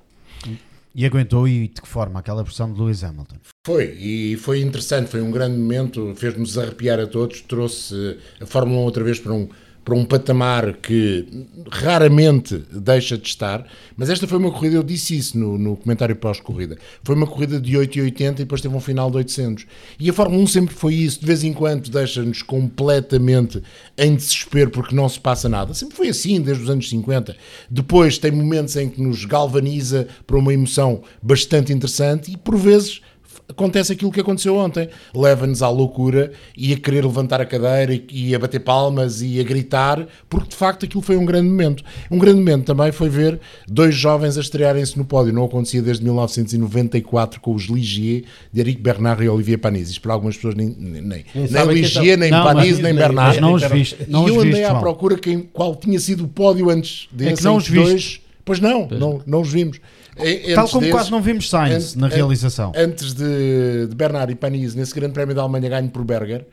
E 0.93 1.05
aguentou 1.05 1.47
e 1.47 1.67
de 1.67 1.81
que 1.81 1.87
forma? 1.87 2.19
Aquela 2.19 2.43
pressão 2.43 2.71
de 2.71 2.79
Lewis 2.79 3.03
Hamilton. 3.03 3.35
Foi, 3.65 3.85
e 3.99 4.35
foi 4.37 4.61
interessante, 4.61 5.09
foi 5.09 5.21
um 5.21 5.31
grande 5.31 5.57
momento, 5.57 6.13
fez-nos 6.15 6.57
arrepiar 6.57 6.99
a 6.99 7.07
todos, 7.07 7.41
trouxe 7.41 8.17
a 8.41 8.45
Fórmula 8.45 8.81
1 8.81 8.83
outra 8.83 9.03
vez 9.03 9.19
para 9.19 9.33
um, 9.33 9.47
para 9.83 9.95
um 9.95 10.05
patamar 10.05 10.73
que 10.73 11.25
raramente 11.71 12.63
deixa 12.71 13.17
de 13.17 13.27
estar, 13.27 13.65
mas 13.97 14.09
esta 14.09 14.27
foi 14.27 14.37
uma 14.37 14.51
corrida, 14.51 14.75
eu 14.75 14.83
disse 14.83 15.17
isso 15.17 15.37
no, 15.37 15.57
no 15.57 15.75
comentário 15.75 16.15
pós-corrida, 16.15 16.77
foi 17.03 17.15
uma 17.15 17.25
corrida 17.25 17.59
de 17.59 17.73
8,80 17.77 18.31
e 18.31 18.33
depois 18.33 18.61
teve 18.61 18.75
um 18.75 18.79
final 18.79 19.09
de 19.09 19.17
800. 19.17 19.65
E 19.99 20.09
a 20.09 20.13
Fórmula 20.13 20.43
1 20.43 20.47
sempre 20.47 20.75
foi 20.75 20.93
isso, 20.93 21.19
de 21.19 21.25
vez 21.25 21.43
em 21.43 21.53
quando 21.53 21.89
deixa-nos 21.89 22.41
completamente 22.41 23.61
em 23.97 24.15
desespero 24.15 24.69
porque 24.69 24.95
não 24.95 25.09
se 25.09 25.19
passa 25.19 25.49
nada. 25.49 25.73
Sempre 25.73 25.95
foi 25.95 26.09
assim, 26.09 26.41
desde 26.41 26.63
os 26.63 26.69
anos 26.69 26.89
50. 26.89 27.35
Depois 27.69 28.17
tem 28.17 28.31
momentos 28.31 28.75
em 28.75 28.89
que 28.89 29.01
nos 29.01 29.25
galvaniza 29.25 30.07
para 30.27 30.37
uma 30.37 30.53
emoção 30.53 31.01
bastante 31.21 31.73
interessante 31.73 32.31
e 32.31 32.37
por 32.37 32.55
vezes 32.55 33.01
acontece 33.49 33.91
aquilo 33.91 34.11
que 34.11 34.19
aconteceu 34.21 34.55
ontem. 34.55 34.87
Leva-nos 35.13 35.61
à 35.61 35.69
loucura 35.69 36.31
e 36.55 36.71
a 36.73 36.77
querer 36.77 37.03
levantar 37.03 37.41
a 37.41 37.45
cadeira 37.45 37.93
e, 37.93 38.05
e 38.11 38.35
a 38.35 38.39
bater 38.39 38.59
palmas 38.59 39.21
e 39.21 39.39
a 39.39 39.43
gritar, 39.43 40.07
porque 40.29 40.49
de 40.49 40.55
facto 40.55 40.85
aquilo 40.85 41.01
foi 41.01 41.17
um 41.17 41.25
grande 41.25 41.49
momento. 41.49 41.83
Um 42.11 42.17
grande 42.19 42.37
momento 42.37 42.65
também 42.65 42.91
foi 42.91 43.09
ver 43.09 43.39
dois 43.67 43.95
jovens 43.95 44.37
a 44.37 44.41
estrearem-se 44.41 44.97
no 44.97 45.03
pódio. 45.05 45.33
Não 45.33 45.43
acontecia 45.45 45.81
desde 45.81 46.03
1994 46.03 47.39
com 47.41 47.53
os 47.53 47.63
Ligier 47.65 48.23
de 48.51 48.61
Eric 48.61 48.81
Bernard 48.81 49.23
e 49.23 49.29
Olivier 49.29 49.57
Panis. 49.59 49.89
Isto 49.89 50.01
para 50.01 50.13
algumas 50.13 50.35
pessoas 50.35 50.55
nem, 50.55 50.67
nem, 50.77 51.01
nem, 51.01 51.25
nem 51.33 51.65
Ligier, 51.67 51.89
são. 52.13 52.17
nem 52.19 52.31
Não, 52.31 52.43
Panis, 52.43 52.71
mas- 52.73 52.79
nem 52.79 52.93
mas 52.93 53.01
Bernard. 53.03 53.41
não 53.41 53.53
os 53.53 53.63
viste- 53.63 53.97
não 54.07 54.25
e 54.27 54.29
eu 54.29 54.39
andei 54.39 54.51
viste, 54.51 54.63
à 54.65 54.75
procura 54.75 55.17
quem, 55.17 55.39
qual 55.41 55.75
tinha 55.75 55.99
sido 55.99 56.23
o 56.23 56.27
pódio 56.27 56.69
antes 56.69 57.07
desse. 57.11 57.43
não 57.43 57.55
em 57.55 57.57
os 57.57 57.65
que 57.65 57.71
viste. 57.71 57.85
dois- 57.89 58.21
Pois 58.45 58.59
não, 58.59 58.87
não, 58.87 59.21
não 59.27 59.41
os 59.41 59.51
vimos. 59.51 59.79
Tal 60.55 60.67
como 60.67 60.81
desse- 60.81 60.91
quase 60.91 61.11
não 61.11 61.21
vimos 61.21 61.49
Sainz 61.49 61.95
na 61.95 62.07
realização. 62.07 62.71
Antes 62.75 63.13
de, 63.13 63.87
de 63.87 63.95
Bernard 63.95 64.31
e 64.31 64.35
Panis, 64.35 64.75
nesse 64.75 64.93
Grande 64.93 65.13
Prémio 65.13 65.33
da 65.35 65.41
Alemanha 65.41 65.69
ganho 65.69 65.89
por 65.89 66.03
Berger, 66.03 66.45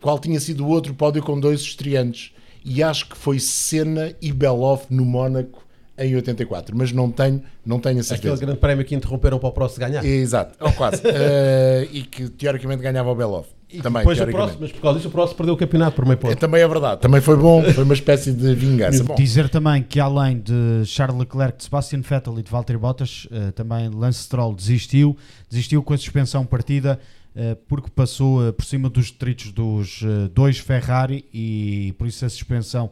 qual 0.00 0.18
tinha 0.18 0.38
sido 0.40 0.64
o 0.66 0.68
outro 0.68 0.94
pódio 0.94 1.22
com 1.22 1.38
dois 1.38 1.60
estreantes? 1.60 2.32
E 2.64 2.82
acho 2.82 3.08
que 3.08 3.16
foi 3.16 3.38
Senna 3.38 4.12
e 4.20 4.32
Beloff 4.32 4.86
no 4.90 5.04
Mónaco 5.04 5.64
em 5.96 6.14
84, 6.14 6.76
mas 6.76 6.92
não 6.92 7.10
tenho, 7.10 7.42
não 7.64 7.80
tenho 7.80 7.96
a 7.98 8.00
Aquele 8.02 8.04
certeza. 8.20 8.36
grande 8.36 8.60
prémio 8.60 8.84
que 8.84 8.94
interromperam 8.94 9.38
para 9.38 9.48
o 9.48 9.52
próximo 9.52 9.84
ganhar. 9.86 10.04
Exato, 10.04 10.54
ou 10.64 10.72
quase. 10.72 11.02
Eh, 11.06 11.88
e 11.92 12.02
que 12.02 12.28
teoricamente 12.28 12.82
ganhava 12.82 13.10
o 13.10 13.14
Beloff. 13.14 13.48
E 13.70 13.82
também, 13.82 14.00
depois 14.00 14.18
o 14.18 14.26
próximo, 14.28 14.58
mas 14.62 14.72
por 14.72 14.80
causa 14.80 14.98
disso 14.98 15.08
o 15.08 15.12
próximo 15.12 15.36
perdeu 15.36 15.54
o 15.54 15.56
campeonato 15.58 15.94
por 15.96 16.06
meio 16.06 16.16
ponto. 16.16 16.32
É, 16.32 16.34
também 16.34 16.62
é 16.62 16.66
verdade, 16.68 17.00
também 17.02 17.20
foi 17.20 17.36
bom, 17.36 17.62
foi 17.74 17.84
uma 17.84 17.92
espécie 17.92 18.32
de 18.32 18.54
vingança. 18.54 19.04
Bom, 19.04 19.14
Dizer 19.14 19.48
também 19.50 19.82
que 19.82 20.00
além 20.00 20.40
de 20.40 20.86
Charles 20.86 21.18
Leclerc, 21.18 21.58
de 21.58 21.64
Sebastian 21.64 22.00
Vettel 22.00 22.38
e 22.38 22.42
de 22.42 22.50
Valtteri 22.50 22.78
Bottas, 22.78 23.28
eh, 23.30 23.50
também 23.52 23.90
Lance 23.90 24.20
Stroll 24.24 24.54
desistiu, 24.54 25.14
desistiu 25.50 25.82
com 25.82 25.92
a 25.92 25.98
suspensão 25.98 26.46
partida 26.46 26.98
eh, 27.36 27.56
porque 27.68 27.90
passou 27.90 28.48
eh, 28.48 28.52
por 28.52 28.64
cima 28.64 28.88
dos 28.88 29.10
detritos 29.10 29.52
dos 29.52 30.00
dois 30.32 30.56
Ferrari 30.58 31.26
e 31.32 31.94
por 31.98 32.06
isso 32.06 32.24
a 32.24 32.28
suspensão 32.30 32.90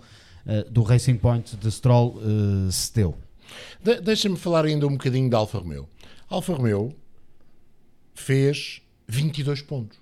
do 0.70 0.82
Racing 0.82 1.16
Point 1.16 1.56
de 1.56 1.72
Stroll 1.72 2.20
se 2.70 2.94
deu. 2.94 3.14
De- 3.82 4.00
Deixa-me 4.00 4.36
falar 4.36 4.64
ainda 4.66 4.86
um 4.86 4.92
bocadinho 4.92 5.28
da 5.30 5.38
Alfa 5.38 5.58
Romeo. 5.58 5.88
Alfa 6.28 6.52
Romeo 6.52 6.92
fez 8.14 8.80
22 9.08 9.62
pontos. 9.62 9.98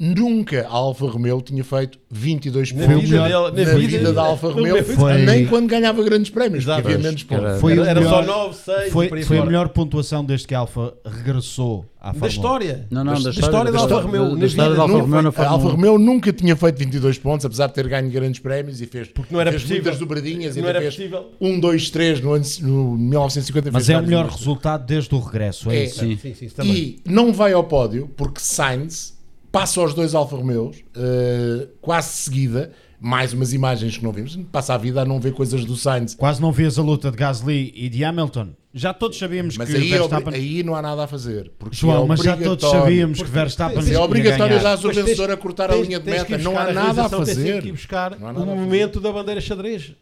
Nunca 0.00 0.64
a 0.68 0.70
Alfa 0.72 1.06
Romeo 1.06 1.42
tinha 1.42 1.64
feito 1.64 1.98
22 2.08 2.70
Na 2.72 2.86
pontos 2.86 3.02
vida 3.02 3.16
na, 3.28 3.50
dele- 3.50 3.66
na 3.72 3.78
vida, 3.78 3.98
vida- 3.98 4.12
da 4.12 4.22
Alfa 4.22 4.48
Romeo, 4.48 4.84
foi- 4.84 5.18
nem 5.24 5.44
quando 5.46 5.66
ganhava 5.66 6.02
grandes 6.04 6.30
prémios, 6.30 6.62
Exato. 6.64 6.86
havia 6.86 6.98
menos 6.98 7.22
pontos. 7.24 7.60
Foi, 7.60 7.72
Era- 7.72 7.94
melhor, 7.96 8.10
só 8.10 8.22
9, 8.22 8.54
6 8.56 8.92
foi, 8.92 9.22
foi 9.24 9.38
a 9.38 9.44
melhor 9.44 9.68
pontuação 9.70 10.24
desde 10.24 10.46
que 10.46 10.54
a 10.54 10.60
Alfa 10.60 10.94
regressou 11.04 11.84
à 12.00 12.12
Da 12.12 12.14
Fórmula 12.14 12.26
1. 12.26 12.30
história. 12.30 12.86
Não, 12.92 13.02
não, 13.02 13.14
da, 13.14 13.18
da 13.20 13.30
história 13.30 13.72
da 13.72 13.78
Alfa 13.80 14.00
Romeo. 14.00 14.30
da 14.30 14.36
na 14.36 14.46
história 14.46 14.70
vida. 14.70 14.76
da 14.76 14.82
Alfa 14.82 14.92
Nunca- 14.94 15.04
Romeo 15.16 15.22
na 15.22 15.28
a 15.44 15.48
Alfa 15.50 15.66
1. 15.66 15.70
Romeo 15.70 15.98
nunca 15.98 16.32
tinha 16.32 16.54
feito 16.54 16.78
22 16.78 17.18
pontos, 17.18 17.44
apesar 17.44 17.66
de 17.66 17.74
ter 17.74 17.88
ganho 17.88 18.08
grandes 18.08 18.38
prémios 18.38 18.80
e 18.80 18.86
fez, 18.86 19.08
Porque 19.08 19.34
não 19.34 19.40
era 19.40 19.50
fez 19.50 19.62
possível. 19.62 19.82
muitas 19.82 19.98
dobradinhas 19.98 20.56
e 20.56 20.60
Não 20.62 20.68
era 20.68 20.80
fez 20.80 20.94
possível. 20.94 21.26
1, 21.40 21.58
2, 21.58 21.90
3 21.90 22.20
no, 22.20 22.34
ano- 22.34 22.44
no 22.62 22.96
1950. 22.96 23.70
Mas 23.72 23.90
é 23.90 23.98
o 23.98 24.02
melhor 24.04 24.28
resultado 24.28 24.86
desde 24.86 25.12
o 25.12 25.18
regresso, 25.18 25.68
é, 25.72 25.76
É. 25.76 25.84
isso. 25.86 25.98
Sim. 25.98 26.16
Sim, 26.16 26.34
sim, 26.34 26.46
isso 26.46 26.54
também. 26.54 26.72
E 26.76 27.00
não 27.04 27.32
vai 27.32 27.52
ao 27.52 27.64
pódio 27.64 28.08
porque 28.16 28.38
Sainz 28.40 29.17
passa 29.50 29.80
aos 29.80 29.94
dois 29.94 30.14
Alfa 30.14 30.36
Romeos 30.36 30.78
eh, 30.96 31.68
quase 31.80 32.08
seguida. 32.10 32.72
Mais 33.00 33.32
umas 33.32 33.52
imagens 33.52 33.96
que 33.96 34.02
não 34.02 34.10
vimos. 34.10 34.36
Passa 34.50 34.74
a 34.74 34.76
vida 34.76 35.00
a 35.02 35.04
não 35.04 35.20
ver 35.20 35.32
coisas 35.32 35.64
do 35.64 35.76
Sainz. 35.76 36.16
Quase 36.16 36.42
não 36.42 36.50
vês 36.50 36.80
a 36.80 36.82
luta 36.82 37.12
de 37.12 37.16
Gasly 37.16 37.72
e 37.76 37.88
de 37.88 38.02
Hamilton. 38.04 38.48
Já 38.74 38.92
todos 38.92 39.16
sabíamos 39.16 39.56
Mas 39.56 39.70
que 39.70 39.76
aí, 39.76 39.92
é 39.92 39.98
Verstappen... 39.98 40.34
aí 40.34 40.62
não 40.64 40.74
há 40.74 40.82
nada 40.82 41.04
a 41.04 41.06
fazer. 41.06 41.52
Porque 41.60 41.76
João, 41.76 42.02
é 42.04 42.06
mas 42.08 42.20
já 42.20 42.36
todos 42.36 42.68
sabíamos 42.68 43.22
que 43.22 43.28
Verstappen 43.30 43.88
É 43.92 43.98
obrigatório 44.00 44.58
já 44.60 44.74
o 44.74 44.92
vencedor 44.92 45.30
a 45.30 45.36
cortar 45.36 45.70
a 45.70 45.74
tens- 45.74 45.86
linha 45.86 46.00
de 46.00 46.10
meta. 46.10 46.38
Não 46.38 46.58
há 46.58 46.64
a 46.64 46.72
nada 46.72 47.04
a 47.04 47.08
tens 47.08 47.18
fazer. 47.28 47.62
que 47.62 47.68
ir 47.68 47.72
buscar 47.72 48.18
Não 48.18 48.26
há 48.26 48.30
o 48.30 48.32
nada 48.34 48.44
a 48.44 48.46
fazer. 48.48 48.60
momento 48.60 49.00
da 49.00 49.12
bandeira 49.12 49.40
xadrez. 49.40 49.92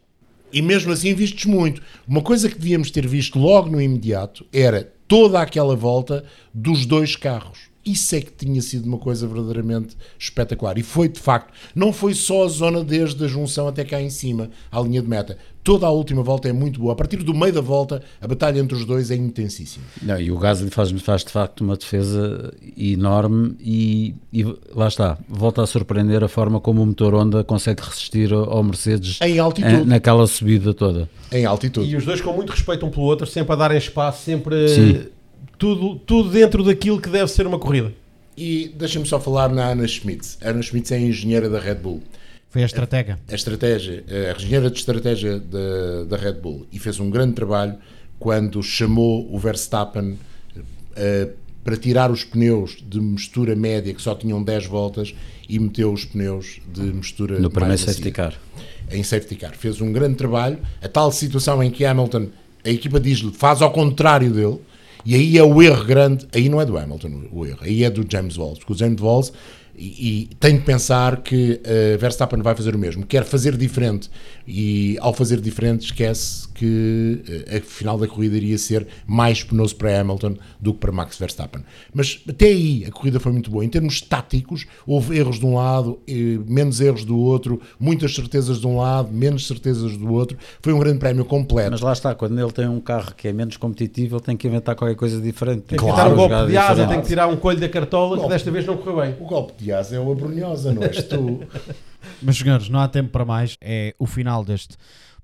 E 0.51 0.63
mesmo 0.63 0.91
assim 0.91 1.13
vistes 1.15 1.45
muito. 1.45 1.83
Uma 2.09 2.23
coisa 2.23 2.49
que 2.49 2.59
devíamos 2.59 2.91
ter 2.91 3.07
visto 3.07 3.39
logo 3.39 3.69
no 3.69 3.79
imediato 3.81 4.47
era 4.51 4.91
toda 5.07 5.39
aquela 5.39 5.77
volta 5.77 6.25
dos 6.55 6.87
dois 6.87 7.15
carros. 7.15 7.59
Isso 7.87 8.17
é 8.17 8.21
que 8.21 8.33
tinha 8.33 8.61
sido 8.61 8.85
uma 8.87 8.99
coisa 8.99 9.29
verdadeiramente 9.29 9.97
espetacular. 10.19 10.77
E 10.77 10.83
foi 10.83 11.09
de 11.09 11.21
facto, 11.21 11.53
não 11.75 11.93
foi 11.93 12.15
só 12.15 12.45
a 12.45 12.49
zona 12.49 12.83
desde 12.83 13.25
a 13.25 13.29
junção 13.29 13.69
até 13.69 13.85
cá 13.85 14.03
em 14.03 14.11
cima, 14.11 14.51
à 14.73 14.81
linha 14.81 15.01
de 15.01 15.09
meta. 15.09 15.39
Toda 15.63 15.87
a 15.87 15.91
última 15.91 16.23
volta 16.23 16.49
é 16.49 16.53
muito 16.53 16.79
boa. 16.79 16.93
A 16.93 16.97
partir 16.97 17.17
do 17.19 17.35
meio 17.35 17.53
da 17.53 17.61
volta, 17.61 18.01
a 18.21 18.27
batalha 18.29 18.61
entre 18.61 18.77
os 18.77 18.85
dois 18.85 19.11
é 19.11 19.17
intensíssima. 19.17 19.85
Não, 20.01 20.21
e 20.21 20.31
o 20.31 20.39
Gasly 20.39 20.71
faz, 20.71 20.91
faz 21.03 21.25
de 21.25 21.31
facto 21.31 21.63
uma 21.63 21.77
defesa 21.77 22.53
enorme 22.77 23.57
e, 23.61 24.15
e 24.33 24.45
lá 24.75 24.87
está, 24.87 25.19
volta 25.29 25.63
a 25.63 25.67
surpreender 25.67 26.23
a 26.23 26.29
forma 26.29 26.61
como 26.61 26.83
o 26.83 26.87
motor 26.87 27.15
Honda 27.15 27.43
consegue 27.43 27.83
resistir 27.83 28.33
ao 28.33 28.63
Mercedes 28.63 29.19
Em 29.21 29.39
altitude. 29.41 29.75
eh, 29.75 29.85
naquela 29.85 30.27
subida 30.29 30.73
toda. 30.73 31.09
Em 31.33 31.45
altitude. 31.45 31.91
E 31.91 31.97
os 31.97 32.05
dois 32.05 32.21
com 32.21 32.33
muito 32.33 32.51
respeito 32.51 32.87
um 32.87 32.91
pelo 32.91 33.07
outro, 33.07 33.27
sempre 33.27 33.53
a 33.53 33.57
darem 33.57 33.79
espaço, 33.79 34.23
sempre 34.25 34.69
Sim. 34.69 35.16
Tudo, 35.59 35.97
tudo 35.97 36.31
dentro 36.31 36.63
daquilo 36.63 37.01
que 37.01 37.09
deve 37.09 37.31
ser 37.31 37.47
uma 37.47 37.59
corrida. 37.59 37.93
E 38.37 38.73
deixa-me 38.77 39.07
só 39.07 39.19
falar 39.19 39.49
na 39.49 39.69
Ana 39.69 39.89
Schmitz. 39.89 40.39
A 40.43 40.51
Ana 40.51 40.63
Schmitz 40.63 40.93
é 40.93 40.97
a 40.97 41.01
engenheira 41.01 41.49
da 41.49 41.59
Red 41.59 41.77
Bull. 41.77 42.03
Foi 42.51 42.63
a 42.63 42.67
estratégia. 42.67 43.19
A 43.29 43.35
estratégia, 43.35 44.05
a 44.09 44.37
engenheira 44.37 44.71
de 44.71 44.79
estratégia 44.79 45.39
da, 45.39 46.05
da 46.09 46.17
Red 46.17 46.35
Bull 46.35 46.67
e 46.73 46.79
fez 46.79 47.01
um 47.01 47.11
grande 47.11 47.35
trabalho 47.35 47.77
quando 48.19 48.63
chamou 48.63 49.29
o 49.33 49.39
Verstappen 49.39 50.19
eh, 50.95 51.29
para 51.63 51.77
tirar 51.77 52.11
os 52.11 52.25
pneus 52.25 52.77
de 52.89 53.01
mistura 53.01 53.57
média 53.57 53.93
que 53.93 54.01
só 54.01 54.15
tinham 54.15 54.43
10 54.43 54.67
voltas 54.67 55.15
e 55.49 55.59
meteu 55.59 55.93
os 55.93 56.05
pneus 56.05 56.61
de 56.73 56.81
mistura 56.81 57.41
No 57.41 57.51
primeiro 57.51 57.79
safety 57.79 58.11
car. 58.11 58.35
Em 58.91 59.03
safety 59.03 59.35
car. 59.35 59.55
Fez 59.57 59.81
um 59.81 59.93
grande 59.93 60.15
trabalho. 60.15 60.59
A 60.81 60.89
tal 60.89 61.11
situação 61.11 61.63
em 61.63 61.71
que 61.71 61.85
Hamilton, 61.85 62.29
a 62.65 62.71
equipa 62.71 63.01
diz-lhe, 63.01 63.33
faz 63.33 63.63
ao 63.63 63.73
contrário 63.73 64.31
dele, 64.31 64.61
e 65.07 65.15
aí 65.15 65.39
é 65.39 65.43
o 65.43 65.63
erro 65.63 65.85
grande, 65.85 66.27
aí 66.35 66.49
não 66.49 66.61
é 66.61 66.67
do 66.67 66.77
Hamilton 66.77 67.23
o 67.31 67.47
erro, 67.47 67.59
aí 67.61 67.85
é 67.85 67.91
do 67.91 68.05
James 68.11 68.37
Walls, 68.37 68.59
porque 68.59 68.73
o 68.73 68.77
James 68.77 69.01
Walls 69.01 69.33
e, 69.79 70.29
e 70.31 70.35
tem 70.41 70.57
de 70.57 70.63
pensar 70.63 71.19
que 71.19 71.61
eh, 71.65 71.97
Verstappen 71.99 72.41
vai 72.43 72.55
fazer 72.55 72.75
o 72.75 72.79
mesmo, 72.79 73.05
quer 73.05 73.25
fazer 73.25 73.57
diferente 73.57 74.11
e 74.47 74.97
ao 75.01 75.13
fazer 75.13 75.41
diferente 75.41 75.87
esquece 75.87 76.49
que 76.55 77.23
eh, 77.49 77.59
a 77.59 77.61
final 77.61 77.99
da 77.99 78.07
corrida 78.07 78.37
iria 78.37 78.57
ser 78.57 78.87
mais 79.07 79.43
penoso 79.43 79.77
para 79.77 80.01
Hamilton 80.01 80.37
do 80.61 80.73
que 80.73 80.81
para 80.81 80.93
Max 80.93 81.19
Verstappen. 81.19 81.63
Mas 81.93 82.23
até 82.29 82.47
aí 82.47 82.85
a 82.87 82.91
corrida 82.91 83.21
foi 83.21 83.33
muito 83.33 83.51
boa. 83.51 83.65
Em 83.65 83.69
termos 83.69 84.01
táticos, 84.01 84.67
houve 84.87 85.19
erros 85.19 85.39
de 85.39 85.45
um 85.47 85.55
lado, 85.57 85.99
eh, 86.09 86.39
menos 86.47 86.81
erros 86.81 87.05
do 87.05 87.19
outro, 87.19 87.61
muitas 87.79 88.15
certezas 88.15 88.61
de 88.61 88.67
um 88.67 88.79
lado, 88.79 89.13
menos 89.13 89.47
certezas 89.47 89.97
do 89.97 90.13
outro. 90.13 90.39
Foi 90.63 90.73
um 90.73 90.79
grande 90.79 90.99
prémio 90.99 91.25
completo. 91.25 91.73
Mas 91.73 91.81
lá 91.81 91.93
está, 91.93 92.15
quando 92.15 92.39
ele 92.41 92.53
tem 92.53 92.67
um 92.69 92.81
carro 92.81 93.15
que 93.15 93.29
é 93.29 93.33
menos 93.33 93.57
competitivo, 93.57 94.17
ele 94.17 94.23
tem 94.25 94.37
que 94.37 94.47
inventar 94.47 94.75
qualquer 94.75 94.97
coisa 94.97 95.21
diferente. 95.21 95.63
Tem 95.63 95.79
que 95.79 95.85
Claro, 95.85 95.95
tirar 95.97 96.13
um 96.13 96.17
golpe 96.17 96.51
de 96.51 96.57
asa, 96.57 96.87
tem 96.87 97.01
que 97.01 97.07
tirar 97.07 97.27
um 97.27 97.37
coelho 97.37 97.61
da 97.61 97.69
cartola, 97.69 98.13
que 98.17 98.21
Golpe. 98.21 98.33
desta 98.35 98.51
vez 98.51 98.65
não 98.65 98.77
correu 98.77 98.97
bem. 99.03 99.15
O 99.21 99.27
golpe 99.27 99.53
de 99.59 99.66
asa 99.73 99.97
é 99.97 100.01
o 100.01 100.11
abrunhosa, 100.11 100.73
não 100.73 100.83
és 100.83 101.03
tu? 101.03 101.41
Mas, 102.23 102.37
senhores, 102.37 102.69
não 102.69 102.81
há 102.81 102.89
tempo 102.89 103.11
para 103.11 103.25
mais. 103.25 103.57
É 103.61 103.95
o 103.99 104.07
final 104.07 104.45
deste 104.45 104.77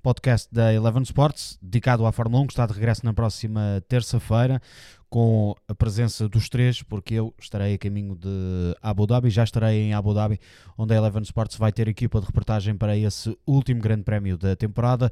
podcast 0.02 0.48
da 0.52 0.74
Eleven 0.74 1.02
Sports, 1.02 1.56
dedicado 1.62 2.04
à 2.04 2.12
Fórmula 2.12 2.42
1, 2.42 2.46
que 2.48 2.52
está 2.52 2.66
de 2.66 2.72
regresso 2.72 3.04
na 3.04 3.14
próxima 3.14 3.82
terça-feira, 3.88 4.60
com 5.08 5.54
a 5.68 5.74
presença 5.74 6.28
dos 6.28 6.48
três, 6.48 6.82
porque 6.82 7.14
eu 7.14 7.32
estarei 7.38 7.74
a 7.74 7.78
caminho 7.78 8.16
de 8.16 8.74
Abu 8.82 9.06
Dhabi, 9.06 9.30
já 9.30 9.44
estarei 9.44 9.82
em 9.82 9.94
Abu 9.94 10.12
Dhabi, 10.12 10.40
onde 10.76 10.92
a 10.92 10.96
Eleven 10.96 11.22
Sports 11.22 11.56
vai 11.56 11.70
ter 11.70 11.86
equipa 11.86 12.20
de 12.20 12.26
reportagem 12.26 12.74
para 12.74 12.96
esse 12.96 13.36
último 13.46 13.80
grande 13.80 14.02
prémio 14.02 14.36
da 14.36 14.56
temporada, 14.56 15.10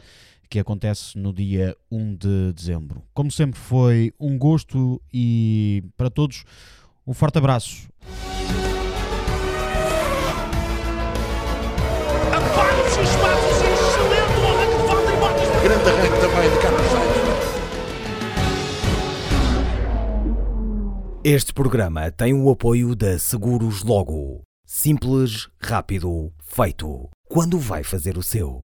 que 0.49 0.59
acontece 0.59 1.17
no 1.17 1.33
dia 1.33 1.77
1 1.91 2.17
de 2.17 2.53
dezembro. 2.53 3.03
Como 3.15 3.31
sempre, 3.31 3.61
foi 3.61 4.13
um 4.19 4.37
gosto 4.37 5.01
e 5.13 5.85
para 5.97 6.11
todos, 6.11 6.45
um 7.07 7.15
forte 7.15 7.39
abraço. 7.39 7.89
Este 21.23 21.53
programa 21.53 22.11
tem 22.11 22.33
o 22.33 22.49
apoio 22.49 22.97
da 22.97 23.19
Seguros 23.19 23.83
Logo. 23.83 24.41
Simples, 24.65 25.51
rápido, 25.61 26.33
feito. 26.43 27.11
Quando 27.29 27.59
vai 27.59 27.85
fazer 27.85 28.17
o 28.17 28.23
seu? 28.23 28.59